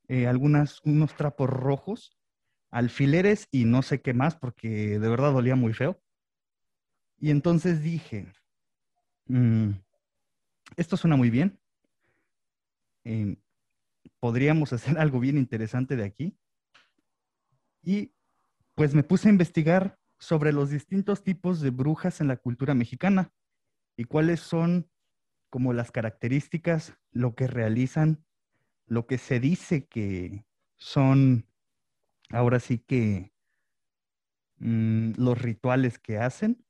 eh, 0.07 0.27
algunas, 0.27 0.81
unos 0.83 1.15
trapos 1.15 1.49
rojos, 1.49 2.17
alfileres 2.71 3.47
y 3.51 3.65
no 3.65 3.81
sé 3.81 4.01
qué 4.01 4.13
más, 4.13 4.35
porque 4.35 4.99
de 4.99 5.09
verdad 5.09 5.33
dolía 5.33 5.55
muy 5.55 5.73
feo. 5.73 5.99
Y 7.17 7.31
entonces 7.31 7.81
dije, 7.81 8.27
mm, 9.27 9.71
esto 10.77 10.97
suena 10.97 11.15
muy 11.15 11.29
bien, 11.29 11.59
Em, 13.05 13.37
podríamos 14.19 14.73
hacer 14.73 14.97
algo 14.97 15.19
bien 15.19 15.37
interesante 15.37 15.95
de 15.95 16.03
aquí. 16.03 16.37
Y 17.81 18.11
pues 18.73 18.93
me 18.93 19.03
puse 19.03 19.29
a 19.29 19.31
investigar 19.31 19.97
sobre 20.19 20.51
los 20.51 20.69
distintos 20.69 21.23
tipos 21.23 21.61
de 21.61 21.69
brujas 21.69 22.19
en 22.19 22.27
la 22.27 22.37
cultura 22.37 22.73
mexicana 22.73 23.31
y 23.95 24.05
cuáles 24.05 24.39
son 24.39 24.89
como 25.49 25.71
las 25.71 25.91
características, 25.91 26.97
lo 27.11 27.35
que 27.35 27.47
realizan, 27.47 28.25
lo 28.87 29.05
que 29.05 29.17
se 29.17 29.39
dice 29.39 29.85
que 29.85 30.45
son, 30.77 31.47
ahora 32.29 32.59
sí 32.59 32.79
que 32.79 33.31
mm, 34.57 35.13
los 35.17 35.39
rituales 35.41 35.99
que 35.99 36.17
hacen. 36.17 36.64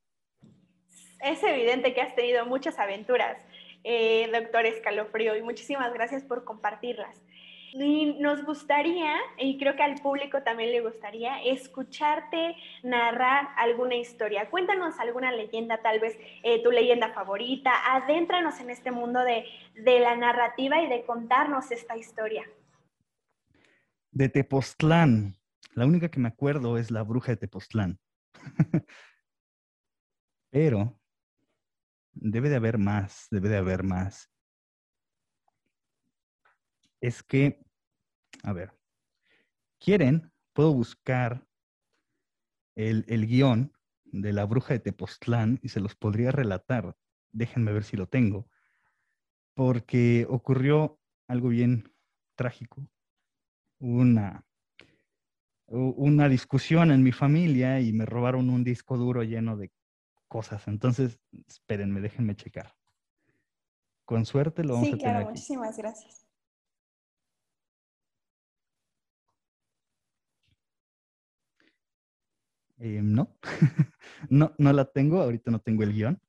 Es 1.26 1.42
evidente 1.42 1.92
que 1.92 2.00
has 2.00 2.14
tenido 2.14 2.46
muchas 2.46 2.78
aventuras 2.78 3.36
eh, 3.82 4.30
doctor 4.32 4.64
Escalofrío, 4.64 5.36
y 5.36 5.42
muchísimas 5.42 5.92
gracias 5.92 6.22
por 6.22 6.44
compartirlas. 6.44 7.20
Y 7.72 8.14
nos 8.20 8.44
gustaría, 8.44 9.16
y 9.36 9.58
creo 9.58 9.74
que 9.74 9.82
al 9.82 9.96
público 9.96 10.44
también 10.44 10.70
le 10.70 10.82
gustaría, 10.82 11.42
escucharte 11.42 12.54
narrar 12.84 13.48
alguna 13.56 13.96
historia. 13.96 14.48
Cuéntanos 14.50 15.00
alguna 15.00 15.32
leyenda, 15.32 15.82
tal 15.82 15.98
vez 15.98 16.16
eh, 16.44 16.62
tu 16.62 16.70
leyenda 16.70 17.12
favorita. 17.12 17.72
Adéntranos 17.96 18.60
en 18.60 18.70
este 18.70 18.92
mundo 18.92 19.24
de, 19.24 19.46
de 19.74 19.98
la 19.98 20.14
narrativa 20.14 20.80
y 20.80 20.88
de 20.88 21.04
contarnos 21.04 21.72
esta 21.72 21.96
historia. 21.96 22.44
De 24.12 24.28
Tepoztlán. 24.28 25.34
La 25.74 25.86
única 25.86 26.08
que 26.08 26.20
me 26.20 26.28
acuerdo 26.28 26.78
es 26.78 26.92
la 26.92 27.02
bruja 27.02 27.32
de 27.32 27.36
Tepoztlán. 27.36 27.98
Pero 30.50 30.96
Debe 32.18 32.48
de 32.48 32.56
haber 32.56 32.78
más, 32.78 33.28
debe 33.30 33.50
de 33.50 33.58
haber 33.58 33.82
más. 33.82 34.30
Es 37.00 37.22
que, 37.22 37.62
a 38.42 38.52
ver, 38.52 38.72
quieren, 39.78 40.32
puedo 40.54 40.72
buscar 40.72 41.46
el, 42.74 43.04
el 43.08 43.26
guion 43.26 43.72
de 44.04 44.32
la 44.32 44.46
bruja 44.46 44.72
de 44.74 44.80
Tepoztlán 44.80 45.58
y 45.62 45.68
se 45.68 45.80
los 45.80 45.94
podría 45.94 46.32
relatar. 46.32 46.96
Déjenme 47.32 47.72
ver 47.72 47.84
si 47.84 47.98
lo 47.98 48.08
tengo. 48.08 48.48
Porque 49.54 50.26
ocurrió 50.28 50.98
algo 51.28 51.48
bien 51.48 51.92
trágico. 52.34 52.88
Una, 53.78 54.46
una 55.66 56.28
discusión 56.30 56.90
en 56.90 57.02
mi 57.02 57.12
familia 57.12 57.80
y 57.80 57.92
me 57.92 58.06
robaron 58.06 58.48
un 58.48 58.64
disco 58.64 58.96
duro 58.96 59.22
lleno 59.22 59.56
de 59.56 59.70
cosas. 60.26 60.66
Entonces, 60.68 61.18
espérenme, 61.46 62.00
déjenme 62.00 62.36
checar. 62.36 62.74
Con 64.04 64.24
suerte 64.24 64.62
lo 64.62 64.74
vamos 64.74 64.88
a 64.88 64.90
tener. 64.90 64.98
Sí, 64.98 65.04
claro, 65.04 65.26
muchísimas 65.26 65.76
gracias. 65.76 66.26
Eh, 72.78 73.00
no. 73.02 73.36
no, 74.30 74.52
no 74.58 74.72
la 74.72 74.84
tengo, 74.84 75.20
ahorita 75.20 75.50
no 75.50 75.60
tengo 75.60 75.82
el 75.82 75.92
guion. 75.92 76.20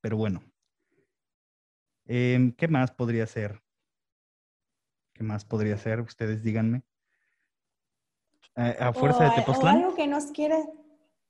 Pero 0.00 0.16
bueno. 0.16 0.42
Em, 2.06 2.52
¿Qué 2.52 2.66
más 2.68 2.90
podría 2.90 3.26
ser? 3.26 3.62
¿Qué 5.14 5.22
más 5.22 5.44
podría 5.44 5.76
ser? 5.76 6.00
Ustedes 6.00 6.42
díganme. 6.42 6.82
¿A, 8.56 8.92
fuerza 8.92 9.24
de 9.24 9.30
Tepoztlán? 9.36 9.76
algo 9.76 9.94
que 9.94 10.06
nos 10.06 10.32
quiera 10.32 10.58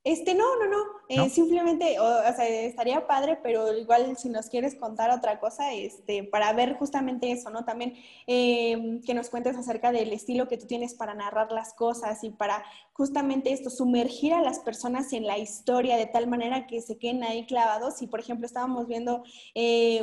este, 0.03 0.35
no, 0.35 0.57
no, 0.57 0.67
no. 0.67 0.85
Eh, 1.11 1.29
simplemente, 1.29 1.99
o, 1.99 2.07
sea, 2.35 2.47
estaría 2.47 3.07
padre, 3.07 3.39
pero 3.43 3.77
igual 3.77 4.17
si 4.17 4.29
nos 4.29 4.49
quieres 4.49 4.77
contar 4.77 5.11
otra 5.11 5.41
cosa, 5.41 5.73
este, 5.73 6.25
para 6.25 6.53
ver 6.53 6.79
justamente 6.79 7.33
eso, 7.33 7.51
¿no? 7.51 7.65
También 7.65 7.95
em, 8.27 9.03
que 9.03 9.13
nos 9.13 9.29
cuentes 9.29 9.57
acerca 9.57 9.93
del 9.93 10.13
estilo 10.13 10.49
que 10.49 10.57
tú 10.57 10.67
tienes 10.67 10.95
para 10.95 11.15
narrar 11.15 11.53
las 11.53 11.75
cosas 11.75 12.23
y 12.25 12.31
para 12.31 12.65
justamente 12.93 13.53
esto, 13.53 13.71
sumergir 13.71 14.33
a 14.33 14.41
las 14.41 14.61
personas 14.61 15.13
en 15.13 15.27
la 15.27 15.37
historia 15.39 15.97
de 15.97 16.07
tal 16.07 16.27
manera 16.29 16.67
que 16.67 16.81
se 16.81 16.97
queden 16.97 17.25
ahí 17.25 17.45
clavados. 17.47 18.01
Y, 18.03 18.07
por 18.07 18.21
ejemplo, 18.21 18.47
estábamos 18.47 18.87
viendo 18.87 19.23
eh, 19.55 20.03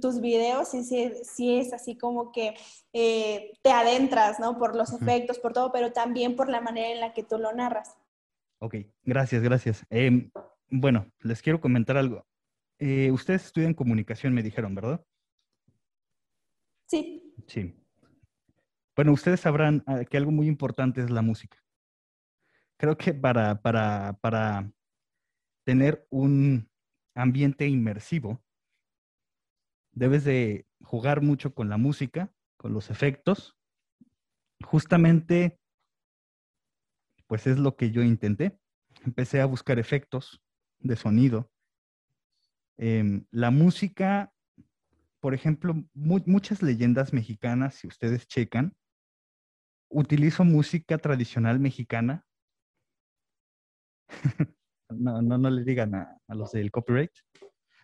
tus 0.00 0.20
videos 0.20 0.74
y 0.74 0.84
si, 0.84 1.58
es 1.58 1.72
así 1.72 1.96
como 1.96 2.32
que 2.32 2.54
eh, 2.92 3.52
te 3.62 3.70
adentras, 3.70 4.40
¿no? 4.40 4.58
Por 4.58 4.76
los 4.76 4.92
efectos, 4.92 5.38
por 5.38 5.52
todo, 5.52 5.72
pero 5.72 5.92
también 5.92 6.36
por 6.36 6.48
la 6.50 6.60
manera 6.60 6.88
en 6.88 7.00
la 7.00 7.14
que 7.14 7.22
tú 7.22 7.38
lo 7.38 7.52
narras. 7.52 7.97
Ok, 8.60 8.74
gracias, 9.04 9.42
gracias. 9.42 9.86
Em, 9.88 10.30
bueno, 10.68 11.10
les 11.20 11.42
quiero 11.42 11.60
comentar 11.60 11.96
algo. 11.96 12.26
Eh, 12.78 13.10
ustedes 13.12 13.46
estudian 13.46 13.74
comunicación, 13.74 14.34
me 14.34 14.42
dijeron, 14.42 14.74
¿verdad? 14.74 15.04
Sí. 16.86 17.34
Sí. 17.46 17.74
Bueno, 18.96 19.12
ustedes 19.12 19.40
sabrán 19.40 19.84
ah, 19.86 20.04
que 20.04 20.16
algo 20.16 20.32
muy 20.32 20.48
importante 20.48 21.00
es 21.00 21.10
la 21.10 21.22
música. 21.22 21.56
Creo 22.76 22.96
que 22.96 23.14
para, 23.14 23.60
para, 23.60 24.18
para 24.20 24.72
tener 25.64 26.06
un 26.10 26.68
ambiente 27.14 27.66
inmersivo, 27.68 28.42
debes 29.92 30.24
de 30.24 30.66
jugar 30.82 31.22
mucho 31.22 31.54
con 31.54 31.68
la 31.68 31.76
música, 31.76 32.32
con 32.56 32.72
los 32.72 32.90
efectos. 32.90 33.56
Justamente 34.64 35.60
pues 37.28 37.46
es 37.46 37.58
lo 37.58 37.76
que 37.76 37.92
yo 37.92 38.02
intenté. 38.02 38.58
Empecé 39.04 39.40
a 39.40 39.46
buscar 39.46 39.78
efectos 39.78 40.42
de 40.80 40.96
sonido. 40.96 41.52
Em, 42.78 43.26
la 43.30 43.50
música, 43.50 44.32
por 45.20 45.34
ejemplo, 45.34 45.74
muchas 45.94 46.62
leyendas 46.62 47.12
mexicanas, 47.12 47.76
si 47.76 47.86
ustedes 47.86 48.26
checan, 48.26 48.74
utilizo 49.88 50.44
música 50.44 50.98
tradicional 50.98 51.60
mexicana. 51.60 52.24
no, 54.90 55.22
no, 55.22 55.38
no 55.38 55.50
le 55.50 55.64
digan 55.64 55.94
a, 55.94 56.18
los 56.28 56.52
del 56.52 56.70
copyright. 56.70 57.12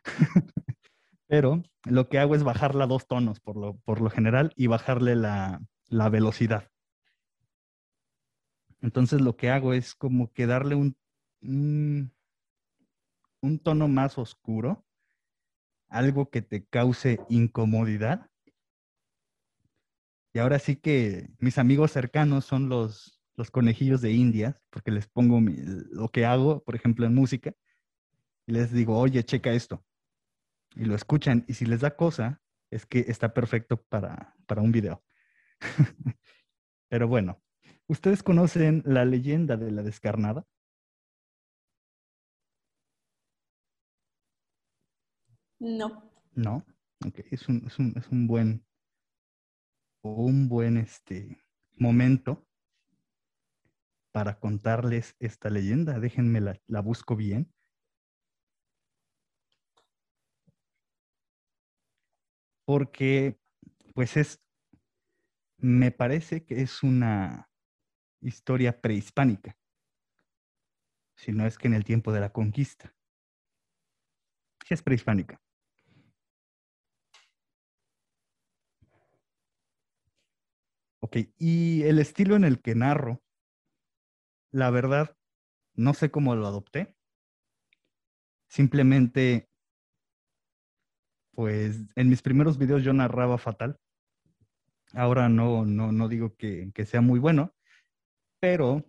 Pero 1.27 1.63
lo 1.85 2.09
que 2.09 2.19
hago 2.19 2.35
es 2.35 2.45
bajarla 2.45 2.87
dos 2.87 3.07
tonos 3.07 3.41
por 3.41 3.57
lo, 3.57 3.77
por 3.79 4.01
lo 4.01 4.11
general 4.11 4.53
y 4.57 4.69
bajarle 4.69 5.17
la 5.17 5.61
velocidad. 6.11 6.71
Entonces 8.85 9.23
lo 9.23 9.35
que 9.35 9.49
hago 9.49 9.73
es 9.73 9.95
como 9.95 10.31
que 10.35 10.47
darle 10.47 10.75
un, 10.75 10.95
un, 13.41 13.59
tono 13.61 13.89
más 13.89 14.19
oscuro, 14.19 14.85
algo 15.89 16.29
que 16.29 16.43
te 16.43 16.67
cause 16.67 17.19
incomodidad. 17.31 18.31
Y 20.35 20.39
ahora 20.39 20.59
sí 20.59 20.77
que 20.77 21.31
mis 21.39 21.57
amigos 21.57 21.93
cercanos 21.93 22.45
son 22.45 22.69
los, 22.69 23.23
los 23.37 23.51
conejillos 23.51 24.03
de 24.03 24.13
Indias, 24.13 24.61
porque 24.69 24.91
les 24.91 25.07
pongo 25.07 25.41
lo 25.41 26.11
que 26.11 26.27
hago, 26.27 26.63
por 26.63 26.75
ejemplo, 26.75 27.07
en 27.07 27.15
música, 27.15 27.55
y 28.47 28.53
les 28.53 28.71
digo, 28.71 28.99
oye, 28.99 29.25
checa 29.25 29.55
esto. 29.55 29.83
Y 30.75 30.85
lo 30.85 30.95
escuchan, 30.95 31.47
y 31.49 31.55
si 31.55 31.65
les 31.65 31.81
da 31.81 31.97
cosa, 31.97 32.43
es 32.71 32.85
que 32.85 33.07
está 33.09 33.33
perfecto 33.33 33.83
para, 33.83 34.37
para 34.45 34.61
un 34.61 34.73
video. 34.73 35.03
Pero 36.91 37.09
bueno, 37.09 37.44
¿Ustedes 37.87 38.23
conocen 38.23 38.83
la 38.87 39.05
leyenda 39.05 39.57
de 39.57 39.71
la 39.71 39.83
descarnada? 39.83 40.47
No. 45.61 46.11
No. 46.35 46.65
Ok, 47.07 47.21
es 47.31 47.49
un, 47.49 47.67
es 47.67 47.79
un, 47.79 47.93
es 47.97 48.09
un 48.09 48.27
buen, 48.27 48.67
un 50.03 50.49
buen 50.49 50.79
este, 50.79 51.39
momento 51.77 52.47
para 54.13 54.39
contarles 54.39 55.15
esta 55.19 55.51
leyenda. 55.51 56.01
Déjenme 56.01 56.41
la, 56.41 56.59
la 56.67 56.81
busco 56.81 57.17
bien. 57.17 57.53
Porque, 62.65 63.39
pues 63.95 64.17
es, 64.17 64.43
me 65.59 65.91
parece 65.91 66.47
que 66.47 66.63
es 66.63 66.83
una, 66.83 67.51
historia 68.25 68.81
prehispánica, 68.81 69.57
si 71.17 71.33
no 71.33 71.47
es 71.47 71.59
que 71.59 71.69
en 71.69 71.75
el 71.75 71.85
tiempo 71.85 72.13
de 72.13 72.21
la 72.21 72.33
conquista. 72.33 72.95
Sí 74.67 74.75
es 74.75 74.83
prehispánica. 74.83 75.41
Ok, 81.01 81.19
y 81.39 81.83
el 81.83 81.99
estilo 81.99 82.35
en 82.35 82.45
el 82.45 82.63
que 82.63 82.75
narro, 82.75 83.23
la 84.51 84.71
verdad, 84.71 85.19
no 85.75 85.93
sé 85.93 86.11
cómo 86.11 86.35
lo 86.35 86.47
adopté. 86.47 86.97
Simplemente, 88.49 89.51
pues 91.33 91.83
en 91.97 92.09
mis 92.09 92.23
primeros 92.23 92.57
videos 92.57 92.83
yo 92.83 92.93
narraba 92.93 93.37
fatal. 93.37 93.79
Ahora 94.93 95.29
no, 95.29 95.67
no, 95.67 95.93
no 95.93 96.09
digo 96.09 96.37
que, 96.37 96.71
que 96.73 96.87
sea 96.87 97.01
muy 97.01 97.19
bueno, 97.19 97.53
pero 98.45 98.85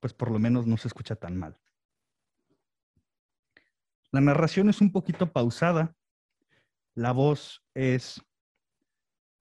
pues 0.00 0.14
por 0.14 0.30
lo 0.30 0.38
menos 0.38 0.66
no 0.66 0.78
se 0.78 0.88
escucha 0.88 1.16
tan 1.16 1.36
mal. 1.36 1.60
La 4.10 4.22
narración 4.22 4.70
es 4.70 4.80
un 4.80 4.90
poquito 4.90 5.30
pausada. 5.30 5.94
La 6.94 7.12
voz 7.12 7.62
es 7.74 8.24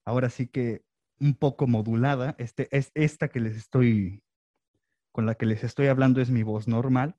ahora 0.03 0.29
sí 0.29 0.47
que 0.47 0.83
un 1.21 1.35
poco 1.35 1.67
modulada. 1.67 2.35
Este, 2.37 2.67
es 2.75 2.91
esta 2.95 3.29
que 3.29 3.39
les 3.39 3.55
estoy, 3.55 4.25
con 5.13 5.25
la 5.25 5.35
que 5.35 5.45
les 5.45 5.63
estoy 5.63 5.87
hablando 5.87 6.19
es 6.19 6.29
mi 6.29 6.43
voz 6.43 6.67
normal, 6.67 7.15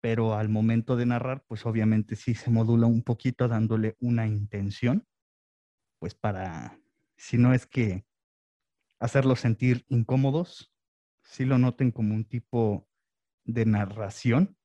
pero 0.00 0.34
al 0.34 0.48
momento 0.48 0.94
de 0.94 1.06
narrar, 1.06 1.44
pues 1.48 1.66
obviamente 1.66 2.14
sí 2.14 2.36
se 2.36 2.52
modula 2.52 2.86
un 2.86 3.02
poquito 3.02 3.48
dándole 3.48 3.96
una 3.98 4.28
intención, 4.28 5.08
pues 5.98 6.14
para, 6.14 6.78
si 7.16 7.36
no 7.36 7.52
es 7.52 7.66
que 7.66 8.06
hacerlos 9.00 9.40
sentir 9.40 9.84
incómodos, 9.88 10.72
si 11.26 11.44
lo 11.44 11.58
noten 11.58 11.90
como 11.90 12.14
un 12.14 12.24
tipo 12.24 12.88
de 13.44 13.66
narración. 13.66 14.56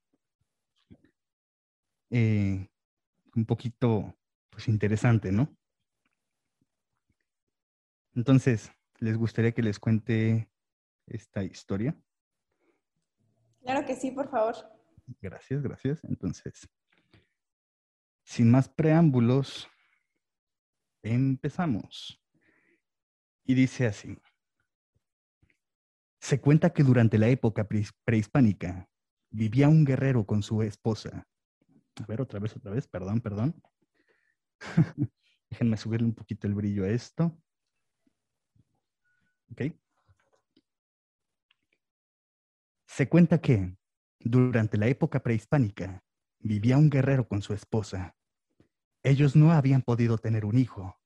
Eh, 2.10 2.70
un 3.36 3.46
poquito, 3.46 4.18
pues 4.50 4.68
interesante, 4.68 5.32
¿no? 5.32 5.56
Entonces, 8.14 8.72
¿les 9.00 9.18
gustaría 9.18 9.54
que 9.54 9.62
les 9.62 9.80
cuente 9.80 10.52
esta 11.08 11.44
historia? 11.44 11.98
Claro 13.62 13.86
que 13.86 13.96
sí, 13.96 14.12
por 14.12 14.30
favor. 14.30 14.56
Gracias, 15.22 15.62
gracias. 15.62 16.04
Entonces, 16.04 16.68
sin 18.24 18.52
más 18.52 18.68
preámbulos, 18.68 19.70
empezamos. 21.02 22.22
Y 23.46 23.54
dice 23.54 23.88
así. 23.88 24.18
Se 26.22 26.40
cuenta 26.40 26.70
que 26.72 26.84
durante 26.84 27.18
la 27.18 27.30
época 27.30 27.68
prehispánica 28.06 28.88
vivía 29.32 29.68
un 29.68 29.84
guerrero 29.84 30.24
con 30.24 30.44
su 30.44 30.62
esposa. 30.62 31.28
A 31.96 32.06
ver, 32.06 32.22
otra 32.22 32.40
vez, 32.40 32.56
otra 32.56 32.72
vez, 32.72 32.88
perdón, 32.88 33.22
perdón. 33.22 33.60
Déjenme 35.50 35.78
subirle 35.78 36.06
un 36.06 36.14
poquito 36.14 36.46
el 36.46 36.54
brillo 36.54 36.86
a 36.86 36.90
esto. 36.90 37.36
Se 42.86 43.10
cuenta 43.10 43.42
que 43.42 43.76
durante 44.20 44.78
la 44.78 44.88
época 44.88 45.24
prehispánica 45.24 46.04
vivía 46.40 46.78
un 46.78 46.92
guerrero 46.92 47.28
con 47.28 47.42
su 47.42 47.54
esposa. 47.54 48.16
Ellos 49.02 49.36
no 49.36 49.52
habían 49.52 49.82
podido 49.82 50.20
tener 50.20 50.46
un 50.46 50.60
hijo, 50.60 51.00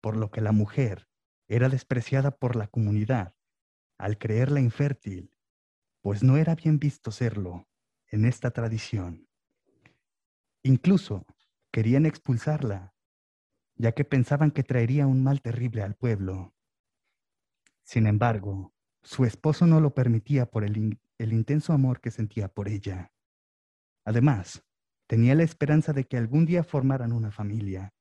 por 0.00 0.16
lo 0.16 0.32
que 0.32 0.40
la 0.40 0.50
mujer 0.50 1.08
era 1.46 1.68
despreciada 1.68 2.32
por 2.32 2.56
la 2.56 2.66
comunidad 2.66 3.35
al 3.98 4.18
creerla 4.18 4.60
infértil, 4.60 5.32
pues 6.00 6.22
no 6.22 6.36
era 6.36 6.54
bien 6.54 6.78
visto 6.78 7.10
serlo 7.10 7.68
en 8.08 8.24
esta 8.24 8.50
tradición. 8.50 9.28
Incluso 10.62 11.26
querían 11.72 12.06
expulsarla, 12.06 12.94
ya 13.76 13.92
que 13.92 14.04
pensaban 14.04 14.50
que 14.50 14.62
traería 14.62 15.06
un 15.06 15.22
mal 15.22 15.42
terrible 15.42 15.82
al 15.82 15.94
pueblo. 15.94 16.54
Sin 17.82 18.06
embargo, 18.06 18.74
su 19.02 19.24
esposo 19.24 19.66
no 19.66 19.80
lo 19.80 19.94
permitía 19.94 20.46
por 20.46 20.64
el, 20.64 20.98
el 21.18 21.32
intenso 21.32 21.72
amor 21.72 22.00
que 22.00 22.10
sentía 22.10 22.48
por 22.48 22.68
ella. 22.68 23.12
Además, 24.04 24.64
tenía 25.06 25.34
la 25.34 25.42
esperanza 25.42 25.92
de 25.92 26.04
que 26.04 26.16
algún 26.16 26.46
día 26.46 26.64
formaran 26.64 27.12
una 27.12 27.30
familia. 27.30 27.94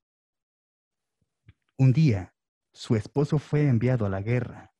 Un 1.77 1.91
día, 1.91 2.35
su 2.71 2.95
esposo 2.95 3.39
fue 3.39 3.67
enviado 3.67 4.05
a 4.05 4.09
la 4.09 4.21
guerra, 4.21 4.74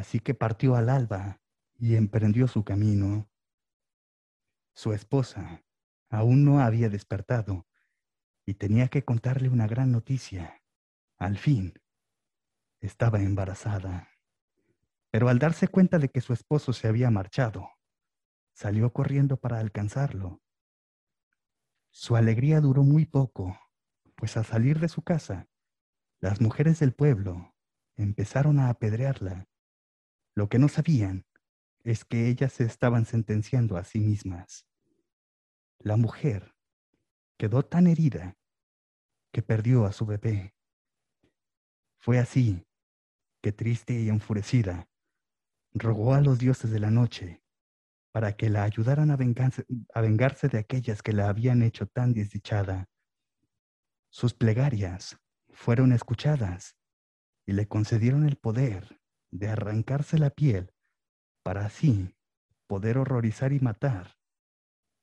así 0.00 0.18
que 0.18 0.34
partió 0.34 0.76
al 0.76 0.88
alba 0.88 1.40
y 1.78 1.94
emprendió 1.94 2.48
su 2.48 2.64
camino. 2.64 3.30
Su 4.72 4.94
esposa 4.94 5.62
aún 6.08 6.44
no 6.44 6.60
había 6.60 6.88
despertado 6.88 7.66
y 8.46 8.54
tenía 8.54 8.88
que 8.88 9.04
contarle 9.04 9.50
una 9.50 9.66
gran 9.66 9.92
noticia. 9.92 10.62
Al 11.18 11.36
fin, 11.36 11.74
estaba 12.80 13.20
embarazada. 13.20 14.08
Pero 15.10 15.28
al 15.28 15.38
darse 15.38 15.68
cuenta 15.68 15.98
de 15.98 16.08
que 16.08 16.22
su 16.22 16.32
esposo 16.32 16.72
se 16.72 16.88
había 16.88 17.10
marchado, 17.10 17.68
salió 18.54 18.92
corriendo 18.92 19.36
para 19.36 19.58
alcanzarlo. 19.58 20.40
Su 21.90 22.16
alegría 22.16 22.60
duró 22.60 22.84
muy 22.84 23.04
poco, 23.04 23.58
pues 24.14 24.36
al 24.38 24.46
salir 24.46 24.78
de 24.80 24.88
su 24.88 25.02
casa, 25.02 25.48
las 26.20 26.40
mujeres 26.40 26.78
del 26.78 26.94
pueblo 26.94 27.54
empezaron 27.96 28.58
a 28.60 28.70
apedrearla. 28.70 29.49
Lo 30.40 30.48
que 30.48 30.58
no 30.58 30.68
sabían 30.68 31.26
es 31.84 32.06
que 32.06 32.28
ellas 32.28 32.54
se 32.54 32.64
estaban 32.64 33.04
sentenciando 33.04 33.76
a 33.76 33.84
sí 33.84 34.00
mismas. 34.00 34.66
La 35.78 35.98
mujer 35.98 36.54
quedó 37.36 37.62
tan 37.62 37.86
herida 37.86 38.38
que 39.32 39.42
perdió 39.42 39.84
a 39.84 39.92
su 39.92 40.06
bebé. 40.06 40.54
Fue 41.98 42.18
así 42.18 42.66
que 43.42 43.52
triste 43.52 44.00
y 44.00 44.08
enfurecida, 44.08 44.88
rogó 45.74 46.14
a 46.14 46.22
los 46.22 46.38
dioses 46.38 46.70
de 46.70 46.80
la 46.80 46.90
noche 46.90 47.42
para 48.10 48.34
que 48.34 48.48
la 48.48 48.62
ayudaran 48.62 49.10
a 49.10 49.18
a 49.92 50.00
vengarse 50.00 50.48
de 50.48 50.58
aquellas 50.58 51.02
que 51.02 51.12
la 51.12 51.28
habían 51.28 51.60
hecho 51.60 51.86
tan 51.86 52.14
desdichada. 52.14 52.88
Sus 54.08 54.32
plegarias 54.32 55.20
fueron 55.50 55.92
escuchadas 55.92 56.78
y 57.44 57.52
le 57.52 57.68
concedieron 57.68 58.26
el 58.26 58.36
poder 58.36 58.99
de 59.30 59.48
arrancarse 59.48 60.18
la 60.18 60.30
piel 60.30 60.72
para 61.42 61.66
así 61.66 62.14
poder 62.66 62.98
horrorizar 62.98 63.52
y 63.52 63.60
matar 63.60 64.16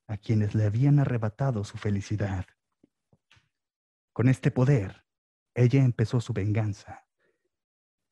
a 0.07 0.17
quienes 0.17 0.55
le 0.55 0.65
habían 0.65 0.99
arrebatado 0.99 1.63
su 1.63 1.77
felicidad. 1.77 2.45
Con 4.13 4.29
este 4.29 4.51
poder, 4.51 5.05
ella 5.53 5.83
empezó 5.83 6.21
su 6.21 6.33
venganza. 6.33 7.07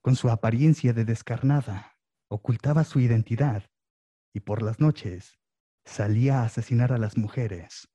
Con 0.01 0.15
su 0.15 0.29
apariencia 0.29 0.93
de 0.93 1.05
descarnada, 1.05 1.97
ocultaba 2.27 2.83
su 2.83 2.99
identidad 2.99 3.63
y 4.33 4.41
por 4.41 4.61
las 4.61 4.79
noches 4.79 5.39
salía 5.85 6.41
a 6.41 6.45
asesinar 6.45 6.91
a 6.91 6.97
las 6.97 7.17
mujeres. 7.17 7.87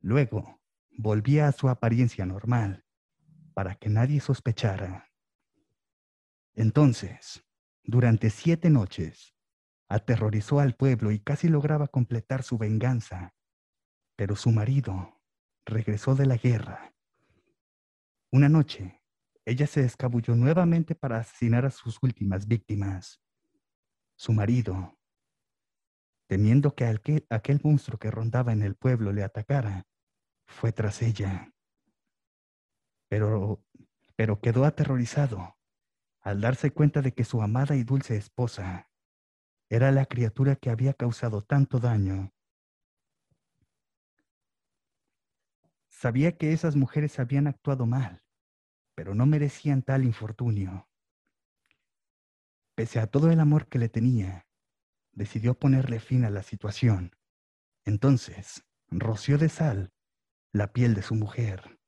Luego 0.00 0.60
volvía 0.90 1.48
a 1.48 1.52
su 1.52 1.68
apariencia 1.68 2.24
normal 2.24 2.84
para 3.54 3.74
que 3.74 3.88
nadie 3.88 4.20
sospechara. 4.20 5.13
Entonces, 6.54 7.44
durante 7.82 8.30
siete 8.30 8.70
noches, 8.70 9.34
aterrorizó 9.88 10.60
al 10.60 10.74
pueblo 10.76 11.10
y 11.10 11.18
casi 11.18 11.48
lograba 11.48 11.88
completar 11.88 12.42
su 12.42 12.58
venganza, 12.58 13.34
pero 14.16 14.36
su 14.36 14.50
marido 14.50 15.20
regresó 15.66 16.14
de 16.14 16.26
la 16.26 16.36
guerra. 16.36 16.94
Una 18.30 18.48
noche, 18.48 19.02
ella 19.44 19.66
se 19.66 19.84
escabulló 19.84 20.34
nuevamente 20.36 20.94
para 20.94 21.18
asesinar 21.18 21.66
a 21.66 21.70
sus 21.70 21.98
últimas 22.02 22.46
víctimas. 22.46 23.20
Su 24.16 24.32
marido, 24.32 24.96
temiendo 26.28 26.74
que 26.74 26.86
aquel, 26.86 27.26
aquel 27.30 27.60
monstruo 27.62 27.98
que 27.98 28.10
rondaba 28.10 28.52
en 28.52 28.62
el 28.62 28.76
pueblo 28.76 29.12
le 29.12 29.24
atacara, 29.24 29.86
fue 30.46 30.72
tras 30.72 31.02
ella. 31.02 31.52
Pero, 33.08 33.64
pero 34.16 34.40
quedó 34.40 34.64
aterrorizado 34.64 35.56
al 36.24 36.40
darse 36.40 36.72
cuenta 36.72 37.02
de 37.02 37.12
que 37.12 37.22
su 37.22 37.42
amada 37.42 37.76
y 37.76 37.84
dulce 37.84 38.16
esposa 38.16 38.90
era 39.68 39.92
la 39.92 40.06
criatura 40.06 40.56
que 40.56 40.70
había 40.70 40.94
causado 40.94 41.42
tanto 41.42 41.78
daño. 41.78 42.32
Sabía 45.88 46.36
que 46.36 46.52
esas 46.52 46.76
mujeres 46.76 47.18
habían 47.18 47.46
actuado 47.46 47.86
mal, 47.86 48.22
pero 48.94 49.14
no 49.14 49.26
merecían 49.26 49.82
tal 49.82 50.04
infortunio. 50.04 50.88
Pese 52.74 53.00
a 53.00 53.06
todo 53.06 53.30
el 53.30 53.38
amor 53.38 53.68
que 53.68 53.78
le 53.78 53.88
tenía, 53.88 54.46
decidió 55.12 55.58
ponerle 55.58 56.00
fin 56.00 56.24
a 56.24 56.30
la 56.30 56.42
situación. 56.42 57.16
Entonces, 57.84 58.64
roció 58.88 59.38
de 59.38 59.48
sal 59.48 59.92
la 60.52 60.72
piel 60.72 60.94
de 60.94 61.02
su 61.02 61.14
mujer. 61.14 61.80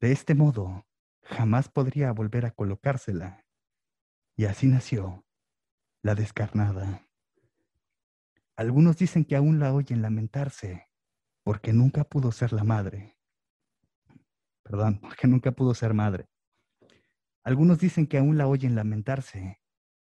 De 0.00 0.12
este 0.12 0.34
modo, 0.34 0.87
jamás 1.28 1.68
podría 1.68 2.12
volver 2.12 2.46
a 2.46 2.50
colocársela. 2.50 3.44
Y 4.36 4.46
así 4.46 4.66
nació 4.66 5.26
la 6.02 6.14
descarnada. 6.14 7.06
Algunos 8.56 8.96
dicen 8.96 9.24
que 9.24 9.36
aún 9.36 9.58
la 9.58 9.72
oyen 9.72 10.02
lamentarse 10.02 10.88
porque 11.42 11.72
nunca 11.72 12.04
pudo 12.04 12.32
ser 12.32 12.52
la 12.52 12.64
madre. 12.64 13.16
Perdón, 14.62 15.00
porque 15.00 15.26
nunca 15.26 15.52
pudo 15.52 15.74
ser 15.74 15.94
madre. 15.94 16.28
Algunos 17.44 17.78
dicen 17.78 18.06
que 18.06 18.18
aún 18.18 18.36
la 18.36 18.46
oyen 18.46 18.74
lamentarse 18.74 19.60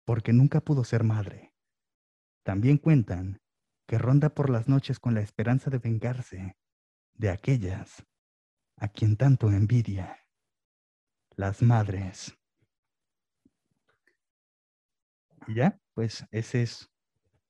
porque 0.06 0.34
nunca 0.34 0.62
pudo 0.62 0.84
ser 0.84 1.04
madre. 1.04 1.54
También 2.44 2.78
cuentan 2.78 3.42
que 3.88 3.98
ronda 3.98 4.30
por 4.30 4.50
las 4.50 4.68
noches 4.68 5.00
con 5.00 5.14
la 5.14 5.22
esperanza 5.22 5.70
de 5.70 5.78
vengarse 5.78 6.58
de 7.14 7.30
aquellas 7.30 8.06
a 8.78 8.88
quien 8.88 9.18
tanto 9.18 9.52
envidia, 9.52 10.23
las 11.36 11.62
madres. 11.62 12.38
Y 15.48 15.56
ya, 15.56 15.80
pues 15.94 16.26
esa 16.32 16.60
es 16.60 16.90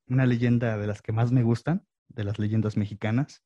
una 0.07 0.25
leyenda 0.25 0.77
de 0.77 0.87
las 0.87 1.01
que 1.01 1.11
más 1.11 1.31
me 1.31 1.43
gustan, 1.43 1.85
de 2.09 2.23
las 2.23 2.39
leyendas 2.39 2.77
mexicanas. 2.77 3.43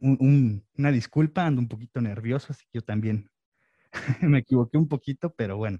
una 0.00 0.92
disculpa, 0.92 1.46
ando 1.46 1.60
un 1.60 1.68
poquito 1.68 2.00
nervioso, 2.00 2.48
así 2.50 2.64
que 2.66 2.78
yo 2.78 2.82
también 2.82 3.30
me 4.20 4.38
equivoqué 4.38 4.76
un 4.76 4.88
poquito, 4.88 5.32
pero 5.34 5.56
bueno. 5.56 5.78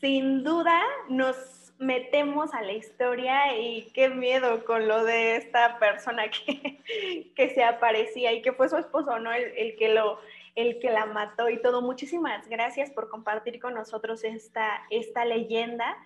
Sin 0.00 0.44
duda 0.44 0.80
nos 1.08 1.36
metemos 1.78 2.54
a 2.54 2.62
la 2.62 2.72
historia 2.72 3.56
y 3.58 3.90
qué 3.92 4.08
miedo 4.08 4.64
con 4.64 4.88
lo 4.88 5.04
de 5.04 5.36
esta 5.36 5.78
persona 5.78 6.24
que, 6.30 6.80
que 7.36 7.50
se 7.50 7.62
aparecía 7.62 8.32
y 8.32 8.42
que 8.42 8.52
fue 8.52 8.68
su 8.68 8.76
esposo, 8.76 9.18
¿no? 9.18 9.32
el 9.32 9.76
que 9.76 9.94
lo 9.94 10.18
el 10.58 10.80
que 10.80 10.90
la 10.90 11.06
mató 11.06 11.48
y 11.48 11.62
todo. 11.62 11.82
Muchísimas 11.82 12.48
gracias 12.48 12.90
por 12.90 13.08
compartir 13.08 13.60
con 13.60 13.74
nosotros 13.74 14.24
esta, 14.24 14.82
esta 14.90 15.24
leyenda 15.24 15.96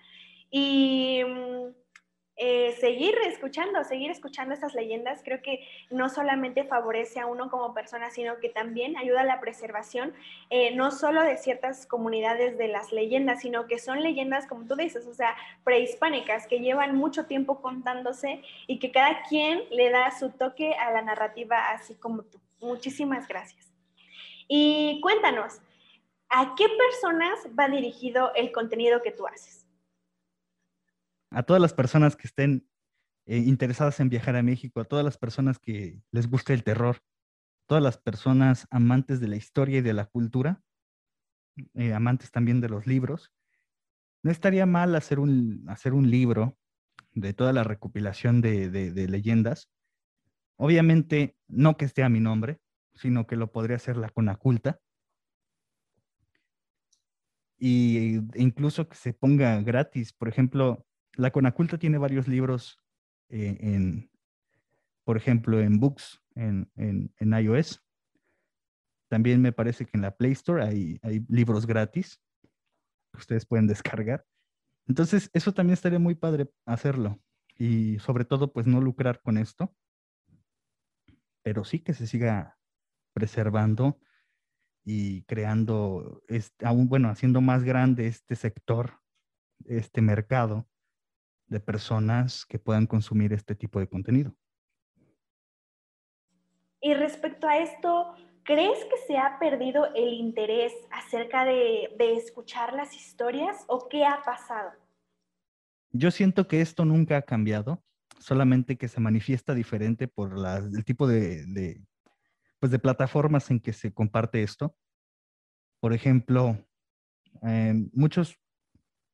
y 0.51 1.23
mm, 1.25 1.69
eh, 2.35 2.75
seguir 2.79 3.15
escuchando, 3.25 3.83
seguir 3.83 4.11
escuchando 4.11 4.53
estas 4.53 4.75
leyendas. 4.75 5.23
Creo 5.23 5.41
que 5.41 5.67
no 5.89 6.07
solamente 6.07 6.65
favorece 6.65 7.19
a 7.19 7.25
uno 7.25 7.49
como 7.49 7.73
persona, 7.73 8.11
sino 8.11 8.37
que 8.39 8.49
también 8.49 8.95
ayuda 8.95 9.21
a 9.21 9.25
la 9.25 9.39
preservación, 9.39 10.13
eh, 10.51 10.75
no 10.75 10.91
solo 10.91 11.23
de 11.23 11.37
ciertas 11.37 11.87
comunidades 11.87 12.55
de 12.59 12.67
las 12.67 12.91
leyendas, 12.91 13.41
sino 13.41 13.65
que 13.65 13.79
son 13.79 14.03
leyendas, 14.03 14.45
como 14.45 14.67
tú 14.67 14.75
dices, 14.75 15.07
o 15.07 15.15
sea, 15.15 15.35
prehispánicas, 15.63 16.45
que 16.45 16.59
llevan 16.59 16.95
mucho 16.95 17.25
tiempo 17.25 17.59
contándose 17.59 18.43
y 18.67 18.77
que 18.77 18.91
cada 18.91 19.23
quien 19.23 19.63
le 19.71 19.89
da 19.89 20.11
su 20.11 20.29
toque 20.29 20.75
a 20.75 20.91
la 20.91 21.01
narrativa, 21.01 21.71
así 21.71 21.95
como 21.95 22.21
tú. 22.21 22.39
Muchísimas 22.59 23.27
gracias. 23.27 23.72
Y 24.47 24.99
cuéntanos, 25.01 25.61
¿a 26.29 26.55
qué 26.55 26.65
personas 26.67 27.47
va 27.57 27.69
dirigido 27.69 28.33
el 28.35 28.51
contenido 28.51 29.01
que 29.01 29.11
tú 29.11 29.27
haces? 29.27 29.67
A 31.29 31.43
todas 31.43 31.61
las 31.61 31.73
personas 31.73 32.15
que 32.15 32.27
estén 32.27 32.67
eh, 33.25 33.37
interesadas 33.37 33.99
en 33.99 34.09
viajar 34.09 34.35
a 34.35 34.43
México, 34.43 34.79
a 34.81 34.85
todas 34.85 35.05
las 35.05 35.17
personas 35.17 35.59
que 35.59 36.01
les 36.11 36.29
guste 36.29 36.53
el 36.53 36.63
terror, 36.63 37.01
todas 37.67 37.81
las 37.81 37.97
personas 37.97 38.67
amantes 38.69 39.19
de 39.19 39.27
la 39.27 39.35
historia 39.35 39.79
y 39.79 39.81
de 39.81 39.93
la 39.93 40.05
cultura, 40.05 40.61
eh, 41.75 41.93
amantes 41.93 42.31
también 42.31 42.61
de 42.61 42.69
los 42.69 42.85
libros. 42.85 43.31
No 44.23 44.31
estaría 44.31 44.65
mal 44.65 44.95
hacer 44.95 45.19
un, 45.19 45.65
hacer 45.67 45.93
un 45.93 46.09
libro 46.09 46.57
de 47.11 47.33
toda 47.33 47.53
la 47.53 47.63
recopilación 47.63 48.41
de, 48.41 48.69
de 48.69 49.07
leyendas. 49.07 49.69
Obviamente, 50.57 51.35
no 51.47 51.77
que 51.77 51.85
esté 51.85 52.03
a 52.03 52.09
mi 52.09 52.19
nombre, 52.19 52.59
sino 52.95 53.27
que 53.27 53.35
lo 53.35 53.51
podría 53.51 53.77
hacer 53.77 53.97
la 53.97 54.09
Conaculta. 54.09 54.79
Y 57.57 58.17
e 58.17 58.41
incluso 58.41 58.89
que 58.89 58.95
se 58.95 59.13
ponga 59.13 59.61
gratis. 59.61 60.13
Por 60.13 60.27
ejemplo, 60.27 60.85
la 61.15 61.31
Conaculta 61.31 61.77
tiene 61.77 61.97
varios 61.97 62.27
libros 62.27 62.79
eh, 63.29 63.57
en, 63.61 64.09
por 65.03 65.17
ejemplo, 65.17 65.59
en 65.59 65.79
Books, 65.79 66.21
en, 66.35 66.69
en, 66.75 67.33
iOS. 67.33 67.81
También 69.09 69.41
me 69.41 69.51
parece 69.51 69.85
que 69.85 69.91
en 69.97 70.01
la 70.01 70.15
Play 70.15 70.31
Store 70.31 70.63
hay, 70.63 70.99
hay 71.03 71.25
libros 71.29 71.65
gratis 71.65 72.19
que 73.11 73.19
ustedes 73.19 73.45
pueden 73.45 73.67
descargar. 73.67 74.25
Entonces, 74.87 75.29
eso 75.33 75.53
también 75.53 75.73
estaría 75.73 75.99
muy 75.99 76.15
padre 76.15 76.51
hacerlo. 76.65 77.21
Y 77.55 77.99
sobre 77.99 78.25
todo, 78.25 78.51
pues 78.51 78.65
no 78.65 78.81
lucrar 78.81 79.21
con 79.21 79.37
esto, 79.37 79.73
pero 81.43 81.63
sí 81.63 81.79
que 81.79 81.93
se 81.93 82.07
siga 82.07 82.57
preservando 83.13 83.99
y 84.83 85.23
creando, 85.23 86.21
este, 86.27 86.65
aún, 86.65 86.89
bueno, 86.89 87.09
haciendo 87.09 87.41
más 87.41 87.63
grande 87.63 88.07
este 88.07 88.35
sector, 88.35 88.99
este 89.65 90.01
mercado 90.01 90.67
de 91.47 91.59
personas 91.59 92.45
que 92.45 92.59
puedan 92.59 92.87
consumir 92.87 93.33
este 93.33 93.55
tipo 93.55 93.79
de 93.79 93.87
contenido. 93.87 94.35
Y 96.81 96.93
respecto 96.95 97.47
a 97.47 97.59
esto, 97.59 98.13
¿crees 98.43 98.77
que 98.85 98.97
se 99.07 99.17
ha 99.17 99.39
perdido 99.39 99.93
el 99.95 100.13
interés 100.13 100.73
acerca 100.91 101.45
de, 101.45 101.95
escuchar 101.97 102.73
las 102.73 102.93
historias 102.93 103.63
o 103.67 103.87
qué 103.87 104.05
ha 104.05 104.21
pasado? 104.23 104.71
Yo 105.91 106.11
siento 106.11 106.47
que 106.47 106.59
esto 106.59 106.83
nunca 106.83 107.17
ha 107.17 107.21
cambiado, 107.21 107.81
solamente 108.19 108.77
que 108.77 108.89
se 108.89 108.99
manifiesta 108.99 109.53
diferente 109.53 110.09
por 110.09 110.33
el 110.37 110.83
tipo 110.83 111.07
de, 111.07 111.81
pues 112.63 112.71
de 112.71 112.79
plataformas 112.79 113.51
en 113.51 113.59
que 113.59 113.73
se 113.73 113.93
comparte 113.93 114.41
esto. 114.41 114.73
Por 115.81 115.91
ejemplo, 115.91 116.65
muchos 117.91 118.39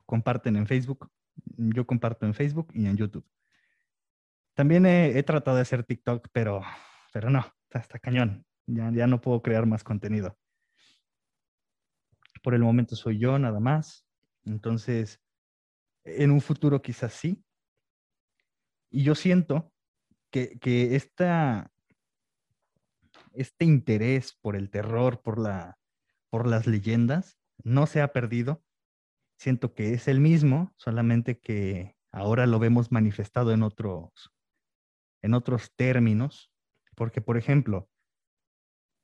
comparten 0.05 0.55
en 0.55 0.67
Facebook, 0.67 1.11
yo 1.57 1.87
comparto 1.87 2.27
en 2.27 2.35
Facebook 2.35 2.71
y 2.75 2.85
en 2.85 2.95
YouTube. 2.95 3.27
También 4.53 4.85
he, 4.85 5.17
he 5.17 5.23
tratado 5.23 5.55
de 5.55 5.63
hacer 5.63 5.83
TikTok, 5.83 6.27
pero, 6.31 6.61
pero 7.11 7.31
no, 7.31 7.43
está, 7.71 7.97
cañón. 7.97 8.45
Ya, 8.67 8.91
ya 8.91 9.07
no 9.07 9.19
puedo 9.19 9.41
crear 9.41 9.65
más 9.65 9.83
contenido. 9.83 10.37
Por 12.43 12.53
el 12.53 12.61
momento 12.61 12.95
soy 12.95 13.17
yo 13.17 13.39
nada 13.39 13.59
más. 13.59 14.05
Entonces, 14.45 15.19
en 16.03 16.29
un 16.29 16.41
futuro 16.41 16.83
quizás 16.83 17.13
sí. 17.13 17.43
Y 18.91 19.01
yo 19.01 19.15
siento 19.15 19.73
que, 20.29 20.59
que 20.59 20.95
esta, 20.95 21.71
este 23.33 23.65
interés 23.65 24.33
por 24.33 24.55
el 24.55 24.69
terror, 24.69 25.21
por, 25.21 25.39
la, 25.39 25.77
por 26.29 26.47
las 26.47 26.67
leyendas, 26.67 27.37
no 27.63 27.87
se 27.87 28.01
ha 28.01 28.13
perdido. 28.13 28.63
Siento 29.37 29.73
que 29.73 29.93
es 29.93 30.07
el 30.07 30.19
mismo, 30.19 30.73
solamente 30.77 31.39
que 31.39 31.95
ahora 32.11 32.45
lo 32.45 32.59
vemos 32.59 32.91
manifestado 32.91 33.51
en 33.53 33.63
otros, 33.63 34.31
en 35.21 35.33
otros 35.33 35.73
términos 35.75 36.51
porque, 36.99 37.21
por 37.21 37.37
ejemplo, 37.37 37.89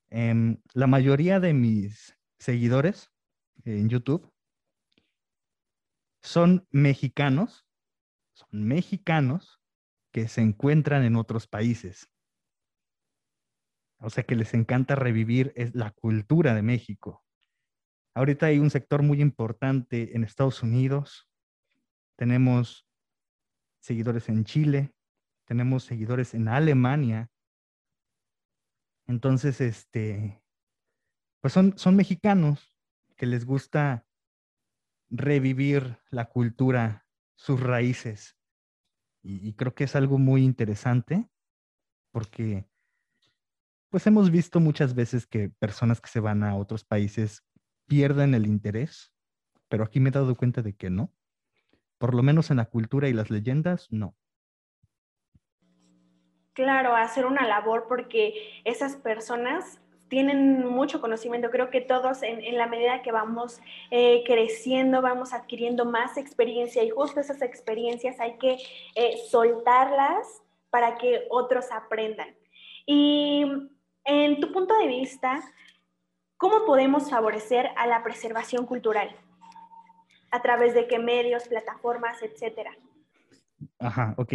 em, 0.10 0.62
la 0.74 0.86
mayoría 0.86 1.40
de 1.40 1.54
mis 1.54 2.20
seguidores 2.40 3.10
en 3.64 3.88
YouTube 3.88 4.34
son 6.22 6.68
mexicanos, 6.72 7.66
son 8.34 8.50
mexicanos 8.66 9.62
que 10.12 10.28
se 10.28 10.42
encuentran 10.42 11.06
en 11.06 11.16
otros 11.16 11.48
países. 11.48 12.12
O 14.00 14.10
sea 14.10 14.24
que 14.24 14.36
les 14.36 14.54
encanta 14.54 14.96
revivir 14.96 15.54
la 15.74 15.92
cultura 15.92 16.54
de 16.54 16.62
México. 16.62 17.24
Ahorita 18.14 18.48
hay 18.48 18.60
un 18.60 18.70
sector 18.70 19.04
muy 19.04 19.22
importante 19.22 20.16
en 20.16 20.24
Estados 20.24 20.64
Unidos. 20.64 21.30
Tenemos 22.18 22.88
seguidores 23.80 24.30
en 24.30 24.46
Chile, 24.46 24.94
tenemos 25.46 25.84
seguidores 25.84 26.34
en 26.34 26.48
Alemania, 26.48 27.30
entonces, 29.08 29.62
este, 29.62 30.42
pues 31.42 31.54
son, 31.54 31.78
son 31.78 31.96
mexicanos 31.96 32.76
que 33.16 33.26
les 33.26 33.46
gusta 33.46 34.06
revivir 35.10 36.00
la 36.10 36.26
cultura, 36.26 37.06
sus 37.36 37.60
raíces. 37.60 38.38
Y, 39.22 39.54
creo 39.54 39.74
que 39.74 39.86
es 39.86 39.96
algo 39.96 40.20
muy 40.20 40.44
interesante 40.44 41.30
porque 42.12 42.70
pues 43.96 44.08
hemos 44.08 44.30
visto 44.30 44.60
muchas 44.60 44.94
veces 44.94 45.26
que 45.26 45.48
personas 45.48 46.02
que 46.02 46.10
se 46.10 46.20
van 46.20 46.44
a 46.44 46.58
otros 46.58 46.84
países 46.84 47.46
pierden 47.88 48.34
el 48.34 48.46
interés, 48.46 49.14
pero 49.70 49.86
aquí 49.86 50.02
me 50.02 50.10
he 50.10 50.12
dado 50.12 50.36
cuenta 50.36 50.62
de 50.62 50.76
que 50.76 50.90
no. 50.90 51.14
Por 51.98 52.14
lo 52.14 52.22
menos 52.22 52.52
en 52.52 52.58
la 52.58 52.66
cultura 52.66 53.08
y 53.08 53.14
las 53.14 53.30
leyendas, 53.30 53.88
no 53.92 54.14
claro, 56.52 56.94
hacer 56.94 57.26
una 57.26 57.48
labor 57.48 57.86
porque 57.88 58.62
esas 58.66 58.98
personas 58.98 59.80
tienen 60.10 60.66
mucho 60.68 61.00
conocimiento. 61.00 61.50
Creo 61.50 61.70
que 61.70 61.80
todos 61.80 62.22
en, 62.22 62.58
la 62.58 62.68
medida 62.68 63.02
que 63.02 63.14
vamos 63.14 63.62
eh, 63.92 64.24
creciendo, 64.26 65.02
vamos 65.02 65.32
adquiriendo 65.32 65.86
más 65.86 66.18
experiencia 66.18 66.84
y 66.84 66.90
justo 66.90 67.22
esas 67.22 67.42
experiencias 67.42 68.20
hay 68.20 68.38
que 68.40 68.58
eh, 68.96 69.16
soltarlas 69.30 70.44
para 70.70 70.98
que 70.98 71.28
otros 71.30 71.72
aprendan. 71.72 72.36
Y 72.86 73.70
en 74.06 74.40
tu 74.40 74.52
punto 74.52 74.78
de 74.78 74.88
vista, 74.88 75.42
¿cómo 76.38 76.66
podemos 76.66 77.10
favorecer 77.10 77.70
a 77.76 77.88
la 77.88 78.04
preservación 78.04 78.66
cultural? 78.66 79.16
¿A 80.32 80.42
través 80.42 80.74
de 80.74 80.88
qué 80.88 81.00
medios, 81.00 81.48
plataformas, 81.48 82.22
etcétera? 82.22 82.72
Ajá, 83.80 84.14
ok 84.18 84.34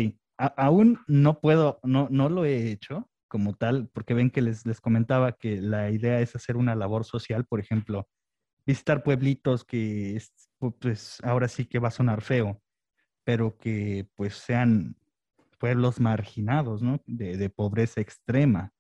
aún 0.57 0.99
no 1.07 1.41
puedo, 1.41 1.81
no, 1.83 2.09
no 2.11 2.29
lo 2.29 2.45
he 2.45 2.71
hecho 2.71 3.09
como 3.29 3.55
tal, 3.55 3.89
porque 3.93 4.15
ven 4.15 4.31
que 4.31 4.43
les, 4.43 4.67
les 4.67 4.81
comentaba 4.81 5.33
que 5.33 5.61
la 5.61 5.91
idea 5.91 6.21
es 6.21 6.35
hacer 6.35 6.57
una 6.57 6.75
labor 6.75 7.05
social, 7.05 7.45
por 7.45 7.61
ejemplo, 7.61 8.09
visitar 8.67 9.03
pueblitos 9.03 9.65
que 9.65 10.21
pues 10.81 11.19
ahora 11.23 11.47
sí 11.47 11.65
que 11.65 11.79
va 11.79 11.89
a 11.89 11.93
sonar 11.93 12.23
feo, 12.23 12.61
pero 13.23 13.57
que 13.57 14.09
pues 14.17 14.35
sean 14.35 14.97
pueblos 15.59 16.01
marginados, 16.01 16.83
¿no? 16.83 17.01
De, 17.07 17.51
pobreza 17.51 18.01
extrema. 18.01 18.73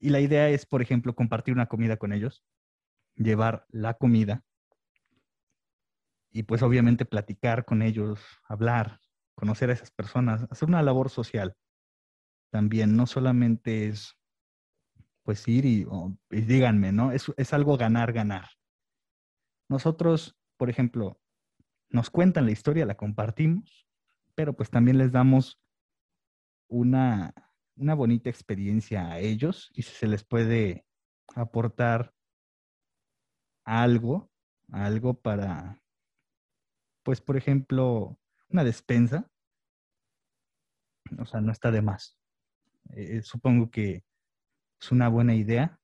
Y 0.00 0.10
la 0.10 0.20
idea 0.20 0.48
es, 0.48 0.66
por 0.66 0.82
ejemplo, 0.82 1.14
compartir 1.14 1.54
una 1.54 1.66
comida 1.66 1.98
con 1.98 2.12
ellos, 2.12 2.42
llevar 3.14 3.66
la 3.68 3.94
comida 3.94 4.42
y 6.32 6.44
pues 6.44 6.62
obviamente 6.62 7.04
platicar 7.04 7.64
con 7.64 7.82
ellos, 7.82 8.20
hablar, 8.48 9.00
conocer 9.34 9.70
a 9.70 9.74
esas 9.74 9.90
personas, 9.90 10.46
hacer 10.50 10.68
una 10.68 10.82
labor 10.82 11.10
social 11.10 11.54
también, 12.50 12.96
no 12.96 13.06
solamente 13.06 13.88
es 13.88 14.16
pues 15.22 15.46
ir 15.46 15.66
y, 15.66 15.86
díganme, 16.30 16.92
¿no? 16.92 17.12
Es, 17.12 17.30
es 17.36 17.52
algo 17.52 17.76
ganar, 17.76 18.12
ganar. 18.12 18.48
Nosotros, 19.68 20.36
por 20.56 20.70
ejemplo, 20.70 21.20
nos 21.90 22.10
cuentan 22.10 22.46
la 22.46 22.52
historia, 22.52 22.86
la 22.86 22.96
compartimos, 22.96 23.86
pero 24.34 24.54
pues 24.54 24.70
también 24.70 24.98
les 24.98 25.12
damos 25.12 25.60
una, 26.68 27.34
una 27.80 27.94
bonita 27.94 28.28
experiencia 28.28 29.10
a 29.10 29.18
ellos 29.18 29.70
y 29.74 29.82
si 29.82 29.92
se 29.92 30.06
les 30.06 30.22
puede 30.22 30.84
aportar 31.34 32.12
algo, 33.64 34.30
algo 34.70 35.14
para, 35.14 35.82
pues 37.02 37.20
por 37.20 37.36
ejemplo, 37.36 38.18
una 38.50 38.64
despensa, 38.64 39.30
o 41.18 41.24
sea, 41.24 41.40
no 41.40 41.52
está 41.52 41.70
de 41.70 41.82
más. 41.82 42.18
Eh, 42.90 43.22
supongo 43.22 43.70
que 43.70 44.04
es 44.80 44.92
una 44.92 45.08
buena 45.08 45.34
idea, 45.34 45.80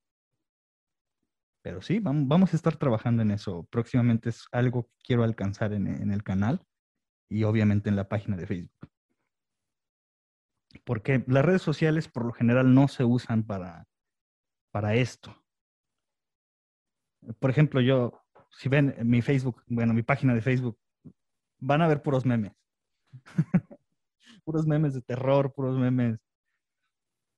pero 1.62 1.80
sí, 1.82 1.98
vamos, 1.98 2.52
a 2.52 2.56
estar 2.56 2.76
trabajando 2.76 3.22
en 3.22 3.32
eso. 3.32 3.64
Próximamente 3.70 4.28
es 4.28 4.46
algo 4.52 4.84
que 4.84 4.94
quiero 5.04 5.24
alcanzar 5.24 5.72
en, 5.72 6.12
el 6.12 6.22
canal 6.22 6.64
y 7.28 7.42
obviamente 7.42 7.88
en 7.88 7.96
la 7.96 8.08
página 8.08 8.36
de 8.36 8.46
Facebook. 8.46 8.88
Porque 10.84 11.24
las 11.26 11.44
redes 11.44 11.62
sociales 11.62 12.08
por 12.08 12.24
lo 12.24 12.32
general 12.32 12.74
no 12.74 12.88
se 12.88 13.04
usan 13.04 13.44
para, 13.44 13.86
para 14.70 14.94
esto. 14.94 15.34
Por 17.38 17.50
ejemplo, 17.50 17.80
yo, 17.80 18.22
si 18.50 18.68
ven 18.68 18.94
mi 19.02 19.22
Facebook, 19.22 19.62
bueno, 19.66 19.94
mi 19.94 20.02
página 20.02 20.34
de 20.34 20.42
Facebook, 20.42 20.78
van 21.58 21.82
a 21.82 21.88
ver 21.88 22.02
puros 22.02 22.24
memes. 22.24 22.52
puros 24.44 24.66
memes 24.66 24.94
de 24.94 25.02
terror, 25.02 25.52
puros 25.52 25.78
memes. 25.78 26.18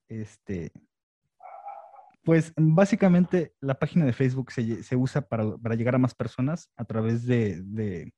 Este. 0.08 0.72
Pues 2.24 2.52
básicamente 2.56 3.54
la 3.60 3.78
página 3.78 4.04
de 4.04 4.12
Facebook 4.12 4.52
se, 4.52 4.96
usa 4.96 5.22
para, 5.22 5.74
llegar 5.74 5.94
a 5.94 5.98
más 5.98 6.14
personas 6.14 6.70
a 6.76 6.84
través 6.84 7.26
de, 7.26 8.12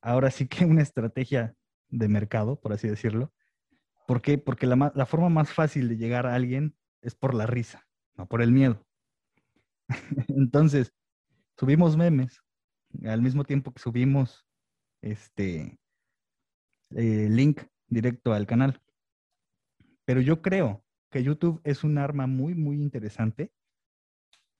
ahora 0.00 0.30
sí 0.30 0.48
que 0.48 0.64
una 0.64 0.82
estrategia 0.82 1.54
de 1.88 2.08
mercado, 2.08 2.58
por 2.58 2.72
así 2.72 2.88
decirlo. 2.88 3.32
¿Por 4.10 4.22
qué? 4.22 4.38
Porque 4.38 4.66
la, 4.66 5.06
forma 5.06 5.28
más 5.28 5.52
fácil 5.52 5.88
de 5.88 5.96
llegar 5.96 6.26
a 6.26 6.34
alguien 6.34 6.76
es 7.00 7.14
por 7.14 7.32
la 7.32 7.46
risa, 7.46 7.86
no 8.16 8.26
por 8.26 8.42
el 8.42 8.50
miedo. 8.50 8.84
Entonces, 10.26 10.92
subimos 11.56 11.96
memes 11.96 12.42
al 13.04 13.22
mismo 13.22 13.44
tiempo 13.44 13.72
que 13.72 13.80
subimos 13.80 14.48
este 15.00 15.78
eh, 16.90 17.28
link 17.30 17.60
directo 17.86 18.32
al 18.32 18.48
canal. 18.48 18.82
Pero 20.04 20.20
yo 20.20 20.42
creo 20.42 20.84
que 21.12 21.22
YouTube 21.22 21.60
es 21.62 21.84
un 21.84 21.96
arma 21.96 22.26
muy, 22.26 22.56
muy 22.56 22.82
interesante 22.82 23.52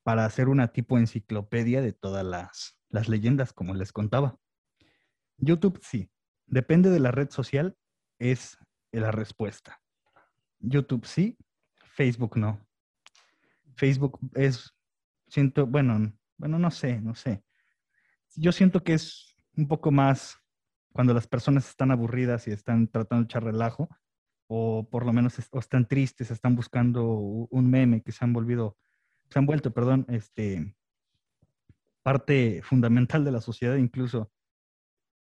para 0.04 0.26
hacer 0.26 0.48
una 0.48 0.68
tipo 0.68 0.96
enciclopedia 0.96 1.82
de 1.82 1.92
todas 1.92 2.24
las, 2.24 2.78
las 2.88 3.08
leyendas, 3.08 3.52
como 3.52 3.74
les 3.74 3.92
contaba. 3.92 4.38
YouTube 5.38 5.80
sí. 5.82 6.08
Depende 6.46 6.88
de 6.88 7.00
la 7.00 7.10
red 7.10 7.30
social, 7.30 7.76
es 8.20 8.56
la 8.92 9.12
respuesta. 9.12 9.80
YouTube 10.58 11.06
sí, 11.06 11.36
Facebook 11.94 12.36
no. 12.36 12.66
Facebook 13.76 14.18
es, 14.34 14.74
siento, 15.28 15.66
bueno, 15.66 16.12
bueno, 16.36 16.58
no 16.58 16.70
sé, 16.70 17.00
no 17.00 17.14
sé. 17.14 17.42
Yo 18.34 18.52
siento 18.52 18.82
que 18.82 18.94
es 18.94 19.36
un 19.56 19.68
poco 19.68 19.90
más 19.90 20.36
cuando 20.92 21.14
las 21.14 21.26
personas 21.26 21.68
están 21.68 21.90
aburridas 21.90 22.48
y 22.48 22.50
están 22.50 22.88
tratando 22.88 23.22
de 23.22 23.26
echar 23.26 23.44
relajo, 23.44 23.88
o 24.48 24.88
por 24.90 25.06
lo 25.06 25.12
menos 25.12 25.38
están 25.38 25.86
tristes, 25.86 26.30
están 26.30 26.56
buscando 26.56 27.04
un 27.06 27.70
meme 27.70 28.02
que 28.02 28.12
se 28.12 28.24
han 28.24 28.32
volvido, 28.32 28.76
se 29.30 29.38
han 29.38 29.46
vuelto, 29.46 29.72
perdón, 29.72 30.04
este, 30.08 30.74
parte 32.02 32.60
fundamental 32.62 33.24
de 33.24 33.32
la 33.32 33.40
sociedad, 33.40 33.76
incluso 33.76 34.32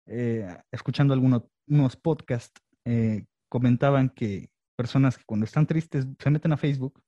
eh, 0.05 0.47
escuchando 0.71 1.13
algunos 1.13 1.43
unos 1.67 1.97
podcasts, 1.97 2.61
eh, 2.85 3.25
comentaban 3.49 4.09
que 4.09 4.49
personas 4.75 5.17
que 5.17 5.25
cuando 5.25 5.45
están 5.45 5.67
tristes 5.67 6.05
se 6.19 6.29
meten 6.29 6.53
a 6.53 6.57
Facebook, 6.57 7.03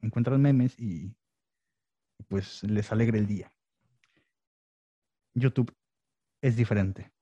encuentran 0.00 0.40
memes 0.40 0.78
y 0.78 1.14
pues 2.28 2.62
les 2.62 2.90
alegra 2.92 3.18
el 3.18 3.26
día. 3.26 3.52
YouTube 5.34 5.72
es 6.40 6.56
diferente. 6.56 7.12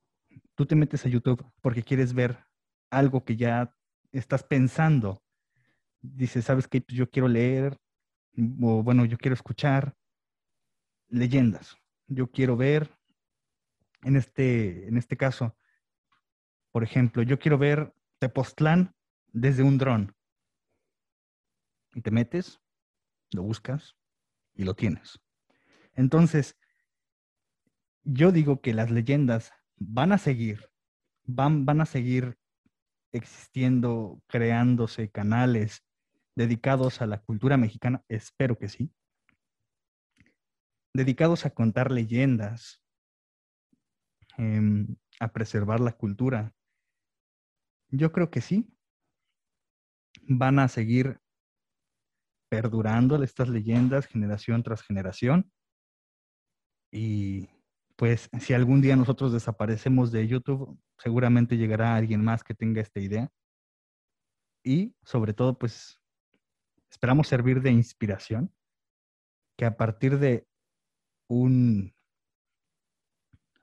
Tú 0.55 0.67
te 0.67 0.77
metes 0.77 1.05
a 1.05 1.09
YouTube 1.09 1.45
porque 1.61 1.83
quieres 1.83 2.14
ver 2.14 2.45
algo 2.90 3.25
que 3.25 3.37
ya 3.37 3.75
estás 4.12 4.45
pensando. 4.45 5.23
Dices, 6.01 6.45
¿sabes 6.45 6.69
qué? 6.69 6.85
Yo 6.88 7.11
quiero 7.11 7.29
leer, 7.29 7.79
o 8.61 8.83
bueno, 8.83 9.05
yo 9.05 9.19
quiero 9.19 9.35
escuchar 9.35 9.97
leyendas. 11.09 11.77
Yo 12.07 12.31
quiero 12.31 12.57
ver, 12.57 12.90
en 14.03 14.17
este, 14.17 14.87
en 14.87 14.97
este 14.97 15.17
caso, 15.17 15.57
por 16.75 16.83
ejemplo, 16.83 17.23
yo 17.23 17.39
quiero 17.39 17.57
ver 17.57 17.95
Tepoztlán 18.19 18.97
desde 19.29 19.63
un 19.63 19.79
dron. 19.79 20.13
Y 21.95 22.01
te 22.01 22.11
metes, 22.11 22.61
lo 23.33 23.45
buscas 23.45 23.95
y 24.55 24.65
lo 24.65 24.75
tienes. 24.75 25.21
Entonces, 25.93 26.59
yo 28.03 28.33
digo 28.33 28.61
que 28.61 28.75
las 28.75 28.91
leyendas 28.91 29.53
van 29.77 30.11
a 30.11 30.19
seguir, 30.19 30.69
van, 31.23 31.65
van 31.65 31.81
a 31.81 31.87
seguir 31.87 32.37
existiendo, 33.13 34.21
creándose 34.27 35.13
canales 35.13 35.85
dedicados 36.35 37.01
a 37.01 37.07
la 37.07 37.23
cultura 37.23 37.57
mexicana, 37.57 38.03
espero 38.09 38.59
que 38.59 38.69
sí, 38.69 38.93
dedicados 40.93 41.47
a 41.47 41.51
contar 41.51 41.93
leyendas, 41.93 42.83
em, 44.39 44.97
a 45.21 45.33
preservar 45.33 45.79
la 45.79 45.93
cultura. 45.93 46.53
Yo 47.96 48.11
creo 48.11 48.28
que 48.28 48.40
sí, 48.40 48.68
van 50.22 50.59
a 50.59 50.66
seguir 50.66 51.20
perdurando 52.50 53.22
estas 53.22 53.48
leyendas 53.48 54.07
generación 54.07 54.64
tras 54.64 54.83
generación. 54.83 55.52
Y 56.90 57.48
pues 57.96 58.28
si 58.40 58.52
algún 58.52 58.80
día 58.80 58.96
nosotros 58.96 59.33
desaparecemos 59.33 60.11
de 60.11 60.26
YouTube, 60.26 60.76
seguramente 60.98 61.57
llegará 61.57 61.94
alguien 61.94 62.24
más 62.24 62.42
que 62.42 62.54
tenga 62.54 62.80
esta 62.80 62.98
idea. 62.98 63.30
Y 64.64 64.96
sobre 65.04 65.33
todo, 65.33 65.57
pues 65.57 66.00
esperamos 66.90 67.28
servir 67.28 67.62
de 67.62 67.70
inspiración, 67.70 68.52
que 69.57 69.66
a 69.66 69.76
partir 69.76 70.18
de 70.18 70.48
un, 71.28 71.94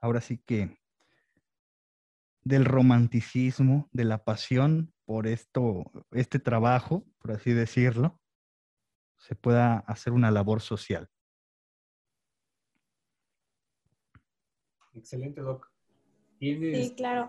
ahora 0.00 0.22
sí 0.22 0.38
que, 0.38 0.81
del 2.44 2.64
romanticismo, 2.64 3.88
de 3.92 4.04
la 4.04 4.24
pasión 4.24 4.92
por 5.04 5.26
esto, 5.26 5.90
este 6.10 6.38
trabajo, 6.38 7.04
por 7.18 7.32
así 7.32 7.52
decirlo, 7.52 8.20
se 9.18 9.36
pueda 9.36 9.78
hacer 9.78 10.12
una 10.12 10.30
labor 10.30 10.60
social. 10.60 11.08
Excelente, 14.94 15.40
Doc. 15.40 15.70
sí, 16.38 16.94
claro. 16.96 17.28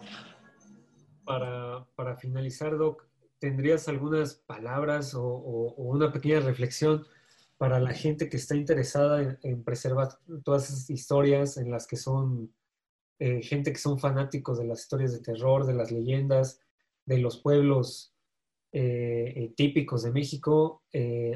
Para, 1.24 1.86
para, 1.96 2.18
finalizar, 2.18 2.78
Doc, 2.78 3.08
¿tendrías 3.40 3.88
algunas 3.88 4.36
palabras 4.36 5.14
o, 5.16 5.74
una 5.78 6.12
pequeña 6.12 6.42
reflexión 6.42 7.06
para 7.58 7.80
la 7.80 7.94
gente 7.94 8.30
que 8.30 8.38
está 8.38 8.56
interesada 8.56 9.38
en, 9.42 9.64
preservar 9.64 10.10
todas 10.44 10.70
esas 10.70 10.90
historias 10.90 11.58
en 11.58 11.72
las 11.72 11.88
que 11.88 11.96
son 11.96 12.54
eh, 13.20 13.42
gente 13.42 13.72
que 13.72 13.80
son 13.80 14.00
fanáticos 14.00 14.58
de 14.58 14.66
las 14.66 14.82
historias 14.82 15.12
de 15.14 15.20
terror, 15.20 15.66
de 15.66 15.74
las 15.74 15.92
leyendas, 15.92 16.60
de 17.06 17.18
los 17.20 17.38
pueblos 17.38 18.14
eh, 18.72 19.34
eh, 19.36 19.54
típicos 19.56 20.04
de 20.04 20.12
México, 20.12 20.84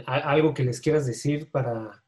algo 0.05 0.53
que 0.53 0.63
les 0.63 0.81
quieras 0.81 1.05
decir 1.05 1.51
para, 1.51 2.03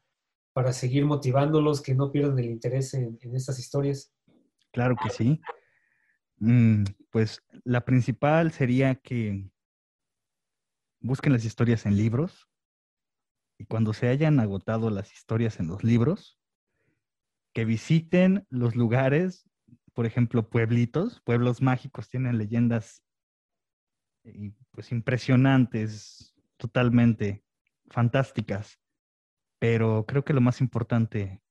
para 0.52 0.72
seguir 0.72 1.04
motivándolos, 1.04 1.82
que 1.82 1.94
no 1.94 2.10
pierdan 2.10 2.38
el 2.38 2.46
interés 2.46 2.94
en, 2.94 3.18
estas 3.34 3.58
historias. 3.58 4.12
Claro 4.72 4.96
que 4.96 5.10
sí. 5.10 5.40
Mm, 6.38 6.84
pues 7.10 7.42
la 7.64 7.84
principal 7.84 8.50
sería 8.52 8.94
que 8.94 9.50
busquen 11.00 11.32
las 11.32 11.44
historias 11.44 11.86
en 11.86 11.96
libros 11.96 12.48
y 13.58 13.66
cuando 13.66 13.92
se 13.92 14.08
hayan 14.08 14.40
agotado 14.40 14.88
las 14.88 15.12
historias 15.12 15.60
en 15.60 15.66
los 15.66 15.84
libros, 15.84 16.38
que 17.52 17.64
visiten 17.64 18.46
los 18.48 18.74
lugares, 18.74 19.49
por 20.00 20.06
ejemplo, 20.06 20.48
pueblitos, 20.48 21.20
pueblos 21.20 21.60
mágicos 21.60 22.08
tienen 22.08 22.38
leyendas 22.38 23.04
pues 24.70 24.92
impresionantes, 24.92 26.34
totalmente 26.56 27.44
fantásticas, 27.90 28.80
pero 29.58 30.06
creo 30.08 30.24
que 30.24 30.32
lo 30.32 30.40
más 30.40 30.62
importante 30.62 31.42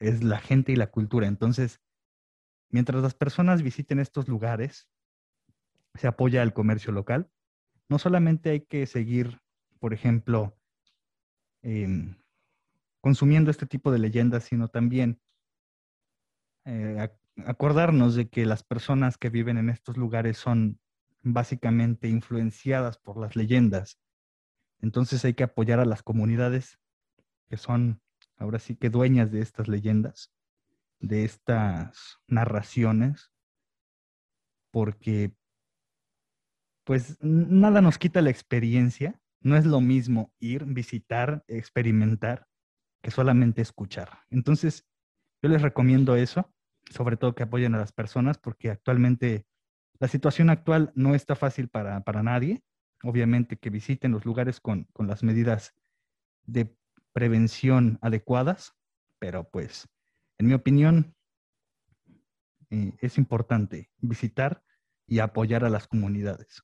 es 0.00 0.24
la 0.24 0.38
gente 0.38 0.72
y 0.72 0.76
la 0.76 0.90
cultura. 0.90 1.26
Entonces, 1.26 1.82
mientras 2.70 3.02
las 3.02 3.12
personas 3.12 3.60
visiten 3.60 3.98
estos 3.98 4.26
lugares, 4.26 4.88
se 5.94 6.06
apoya 6.06 6.40
al 6.40 6.54
comercio 6.54 6.92
local. 6.92 7.30
No 7.90 7.98
solamente 7.98 8.48
hay 8.48 8.60
que 8.62 8.86
seguir, 8.86 9.42
por 9.80 9.92
ejemplo, 9.92 10.58
em, 11.60 12.16
consumiendo 13.02 13.50
este 13.50 13.66
tipo 13.66 13.92
de 13.92 13.98
leyendas, 13.98 14.44
sino 14.44 14.68
también 14.68 15.20
eh, 16.64 16.98
acordarnos 17.46 18.14
de 18.14 18.28
que 18.28 18.46
las 18.46 18.62
personas 18.62 19.18
que 19.18 19.30
viven 19.30 19.58
en 19.58 19.70
estos 19.70 19.96
lugares 19.96 20.36
son 20.38 20.80
básicamente 21.22 22.08
influenciadas 22.08 22.98
por 22.98 23.18
las 23.18 23.36
leyendas. 23.36 23.98
Entonces 24.80 25.24
hay 25.24 25.34
que 25.34 25.44
apoyar 25.44 25.80
a 25.80 25.84
las 25.84 26.02
comunidades 26.02 26.78
que 27.48 27.56
son 27.56 28.00
ahora 28.36 28.58
sí 28.58 28.76
que 28.76 28.90
dueñas 28.90 29.30
de 29.30 29.40
estas 29.40 29.68
leyendas, 29.68 30.32
de 30.98 31.24
estas 31.24 32.18
narraciones, 32.26 33.30
porque 34.70 35.34
pues 36.84 37.18
nada 37.20 37.80
nos 37.80 37.98
quita 37.98 38.22
la 38.22 38.30
experiencia, 38.30 39.20
no 39.40 39.56
es 39.56 39.66
lo 39.66 39.80
mismo 39.80 40.32
ir, 40.40 40.64
visitar, 40.64 41.44
experimentar, 41.46 42.48
que 43.02 43.10
solamente 43.10 43.62
escuchar. 43.62 44.20
Entonces, 44.30 44.84
yo 45.42 45.48
les 45.48 45.62
recomiendo 45.62 46.16
eso, 46.16 46.52
sobre 46.92 47.16
todo 47.16 47.34
que 47.34 47.42
apoyen 47.42 47.74
a 47.74 47.78
las 47.78 47.92
personas, 47.92 48.38
porque 48.38 48.70
actualmente 48.70 49.46
la 49.98 50.08
situación 50.08 50.50
actual 50.50 50.92
no 50.94 51.14
está 51.14 51.36
fácil 51.36 51.68
para, 51.68 52.02
nadie. 52.22 52.62
Obviamente 53.02 53.56
que 53.56 53.70
visiten 53.70 54.12
los 54.12 54.24
lugares 54.24 54.60
con, 54.60 54.86
las 54.98 55.22
medidas 55.22 55.74
de 56.44 56.76
prevención 57.12 57.98
adecuadas, 58.00 58.74
pero 59.18 59.48
pues, 59.48 59.88
en 60.38 60.46
mi 60.46 60.54
opinión, 60.54 61.14
eh, 62.70 62.92
es 63.00 63.18
importante 63.18 63.90
visitar 63.98 64.62
y 65.06 65.18
apoyar 65.18 65.64
a 65.64 65.70
las 65.70 65.86
comunidades. 65.86 66.62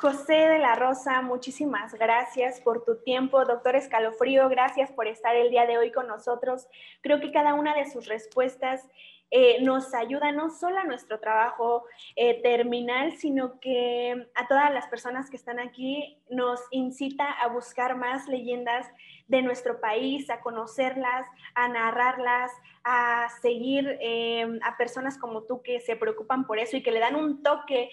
José 0.00 0.32
de 0.32 0.60
la 0.60 0.76
Rosa, 0.76 1.22
muchísimas 1.22 1.92
gracias 1.94 2.60
por 2.60 2.84
tu 2.84 3.02
tiempo. 3.02 3.44
Doctor 3.44 3.74
Escalofrío, 3.74 4.48
gracias 4.48 4.92
por 4.92 5.08
estar 5.08 5.34
el 5.34 5.50
día 5.50 5.66
de 5.66 5.76
hoy 5.76 5.90
con 5.90 6.06
nosotros. 6.06 6.68
Creo 7.00 7.18
que 7.18 7.32
cada 7.32 7.54
una 7.54 7.74
de 7.74 7.90
sus 7.90 8.06
respuestas 8.06 8.86
eh, 9.30 9.60
nos 9.60 9.92
ayuda 9.94 10.32
no 10.32 10.48
solo 10.48 10.78
a 10.78 10.84
nuestro 10.84 11.20
trabajo 11.20 11.84
eh, 12.16 12.40
terminal, 12.42 13.12
sino 13.12 13.60
que 13.60 14.26
a 14.34 14.48
todas 14.48 14.72
las 14.72 14.86
personas 14.86 15.28
que 15.28 15.36
están 15.36 15.58
aquí 15.58 16.18
nos 16.30 16.60
incita 16.70 17.30
a 17.30 17.48
buscar 17.48 17.96
más 17.96 18.26
leyendas 18.26 18.86
de 19.26 19.42
nuestro 19.42 19.80
país, 19.80 20.30
a 20.30 20.40
conocerlas, 20.40 21.26
a 21.54 21.68
narrarlas, 21.68 22.50
a 22.84 23.28
seguir 23.42 23.98
eh, 24.00 24.46
a 24.62 24.78
personas 24.78 25.18
como 25.18 25.42
tú 25.42 25.60
que 25.60 25.80
se 25.80 25.96
preocupan 25.96 26.46
por 26.46 26.58
eso 26.58 26.78
y 26.78 26.82
que 26.82 26.92
le 26.92 27.00
dan 27.00 27.14
un 27.14 27.42
toque, 27.42 27.90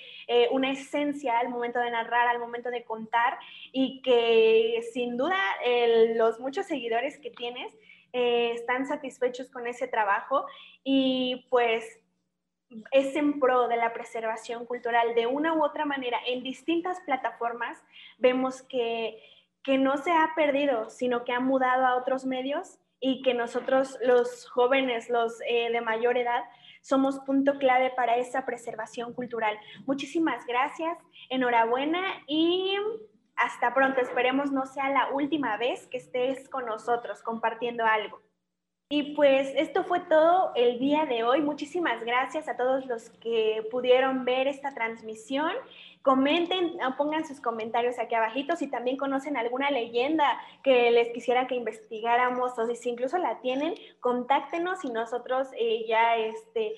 una 0.52 0.72
esencia 0.72 1.40
al 1.40 1.50
momento 1.50 1.80
de 1.80 1.92
narrar, 1.92 2.30
al 2.30 2.40
momento 2.40 2.70
de 2.70 2.86
contar 2.86 3.38
y 3.74 4.02
que 4.02 4.82
sin 4.94 5.18
duda 5.18 5.36
los 6.16 6.40
muchos 6.40 6.66
seguidores 6.66 7.18
que 7.18 7.32
tienes 7.32 7.74
eh, 8.18 8.54
están 8.54 8.88
satisfechos 8.88 9.50
con 9.50 9.68
ese 9.68 9.90
trabajo 9.90 10.46
y 10.86 11.46
pues 11.50 12.00
es 12.92 13.14
en 13.18 13.42
pro 13.42 13.68
de 13.68 13.76
la 13.76 13.92
preservación 13.92 14.66
cultural 14.66 15.14
de 15.16 15.28
una 15.28 15.54
u 15.54 15.62
otra 15.62 15.84
manera 15.84 16.18
en 16.26 16.42
distintas 16.42 17.02
plataformas. 17.02 17.78
Vemos 18.18 18.62
que, 18.62 19.22
que 19.64 19.78
no 19.78 19.98
se 19.98 20.14
ha 20.14 20.32
perdido, 20.34 20.90
sino 20.90 21.26
que 21.26 21.34
ha 21.34 21.42
mudado 21.42 21.86
a 21.86 21.98
otros 21.98 22.24
medios 22.24 22.80
y 23.02 23.22
que 23.22 23.34
nosotros 23.34 23.98
los 24.02 24.50
jóvenes, 24.50 25.10
los 25.10 25.42
eh, 25.50 25.70
de 25.70 25.82
mayor 25.82 26.18
edad, 26.18 26.46
somos 26.80 27.20
punto 27.20 27.58
clave 27.60 27.92
para 27.98 28.16
esa 28.16 28.46
preservación 28.46 29.14
cultural. 29.14 29.60
Muchísimas 29.86 30.46
gracias, 30.46 30.98
enhorabuena 31.30 32.02
y 32.28 32.78
hasta 33.36 33.74
pronto. 33.74 34.02
Esperemos 34.02 34.52
no 34.52 34.66
sea 34.66 34.90
la 34.90 35.10
última 35.10 35.58
vez 35.58 35.88
que 35.88 35.98
estés 35.98 36.50
con 36.50 36.66
nosotros 36.66 37.22
compartiendo 37.22 37.86
algo. 37.86 38.22
Y 38.88 39.16
pues 39.16 39.52
esto 39.56 39.84
fue 39.84 40.00
todo 40.02 40.52
el 40.56 40.78
día 40.78 41.08
de 41.08 41.24
hoy. 41.24 41.42
Muchísimas 41.42 42.04
gracias 42.06 42.48
a 42.48 42.56
todos 42.56 42.86
los 42.86 43.10
que 43.10 43.68
pudieron 43.72 44.26
ver 44.26 44.48
esta 44.48 44.76
transmisión. 44.76 45.52
Comenten, 46.04 46.78
pongan 46.96 47.26
sus 47.26 47.42
comentarios 47.42 47.98
aquí 47.98 48.14
abajito 48.14 48.56
si 48.56 48.68
también 48.68 48.96
conocen 48.96 49.38
alguna 49.38 49.72
leyenda 49.72 50.40
que 50.62 50.92
les 50.92 51.10
quisiera 51.10 51.48
que 51.48 51.56
investigáramos 51.56 52.60
o 52.60 52.76
si 52.76 52.90
incluso 52.90 53.18
la 53.18 53.42
tienen, 53.42 53.74
contáctenos 54.02 54.86
y 54.86 54.92
nosotros 54.92 55.48
eh, 55.58 55.88
ya 55.88 56.16
este, 56.18 56.76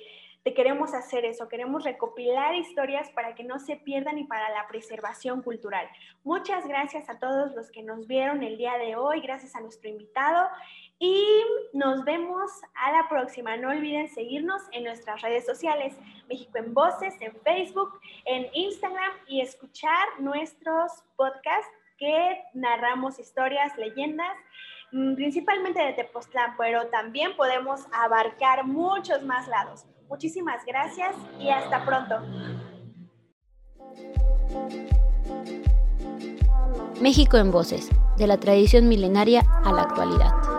te 0.48 0.54
queremos 0.54 0.93
hacer 0.93 1.26
eso, 1.26 1.50
queremos 1.50 1.84
recopilar 1.84 2.56
historias 2.56 3.10
para 3.10 3.36
que 3.36 3.43
no 3.43 3.60
se 3.60 3.76
pierdan 3.76 4.18
y 4.18 4.24
para 4.24 4.50
la 4.52 4.66
preservación 4.70 5.41
cultural. 5.41 5.86
Muchas 6.24 6.66
gracias 6.66 7.10
a 7.10 7.20
todos 7.20 7.54
los 7.54 7.70
que 7.70 7.84
nos 7.84 8.08
vieron 8.08 8.41
el 8.41 8.58
día 8.58 8.78
de 8.78 8.95
hoy, 8.95 9.20
gracias 9.20 9.58
a 9.58 9.60
nuestro 9.60 9.89
invitado 9.89 10.48
y 11.00 11.43
nos 11.74 12.06
vemos 12.06 12.50
a 12.76 12.93
la 12.93 13.10
próxima. 13.10 13.58
No 13.58 13.72
olviden 13.72 14.08
seguirnos 14.08 14.62
en 14.72 14.86
nuestras 14.86 15.22
redes 15.22 15.45
sociales, 15.45 15.98
México 16.30 16.60
en 16.60 16.74
Voces, 16.74 17.14
en 17.20 17.36
Facebook, 17.41 18.00
en 18.24 18.48
Instagram 18.54 19.12
y 19.28 19.41
escuchar 19.41 20.08
nuestros 20.20 21.04
podcasts 21.18 21.74
que 21.98 22.41
narramos 22.54 23.20
historias, 23.20 23.76
leyendas, 23.76 24.38
mm, 24.93 25.16
principalmente 25.16 25.84
de 25.84 25.91
Tepoztlán, 25.91 26.56
pero 26.58 26.88
también 26.88 27.36
podemos 27.36 27.86
abarcar 27.91 28.64
muchos 28.64 29.22
más 29.24 29.45
lados. 29.50 29.86
Muchísimas 30.10 30.66
gracias 30.66 31.16
y 31.39 31.49
hasta 31.49 31.86
pronto. 31.86 32.16
México 37.01 37.38
en 37.38 37.51
Voces, 37.51 37.89
de 38.18 38.28
la 38.28 38.38
tradición 38.39 38.88
milenaria 38.88 39.43
a 39.64 39.72
la 39.72 39.84
actualidad. 39.84 40.57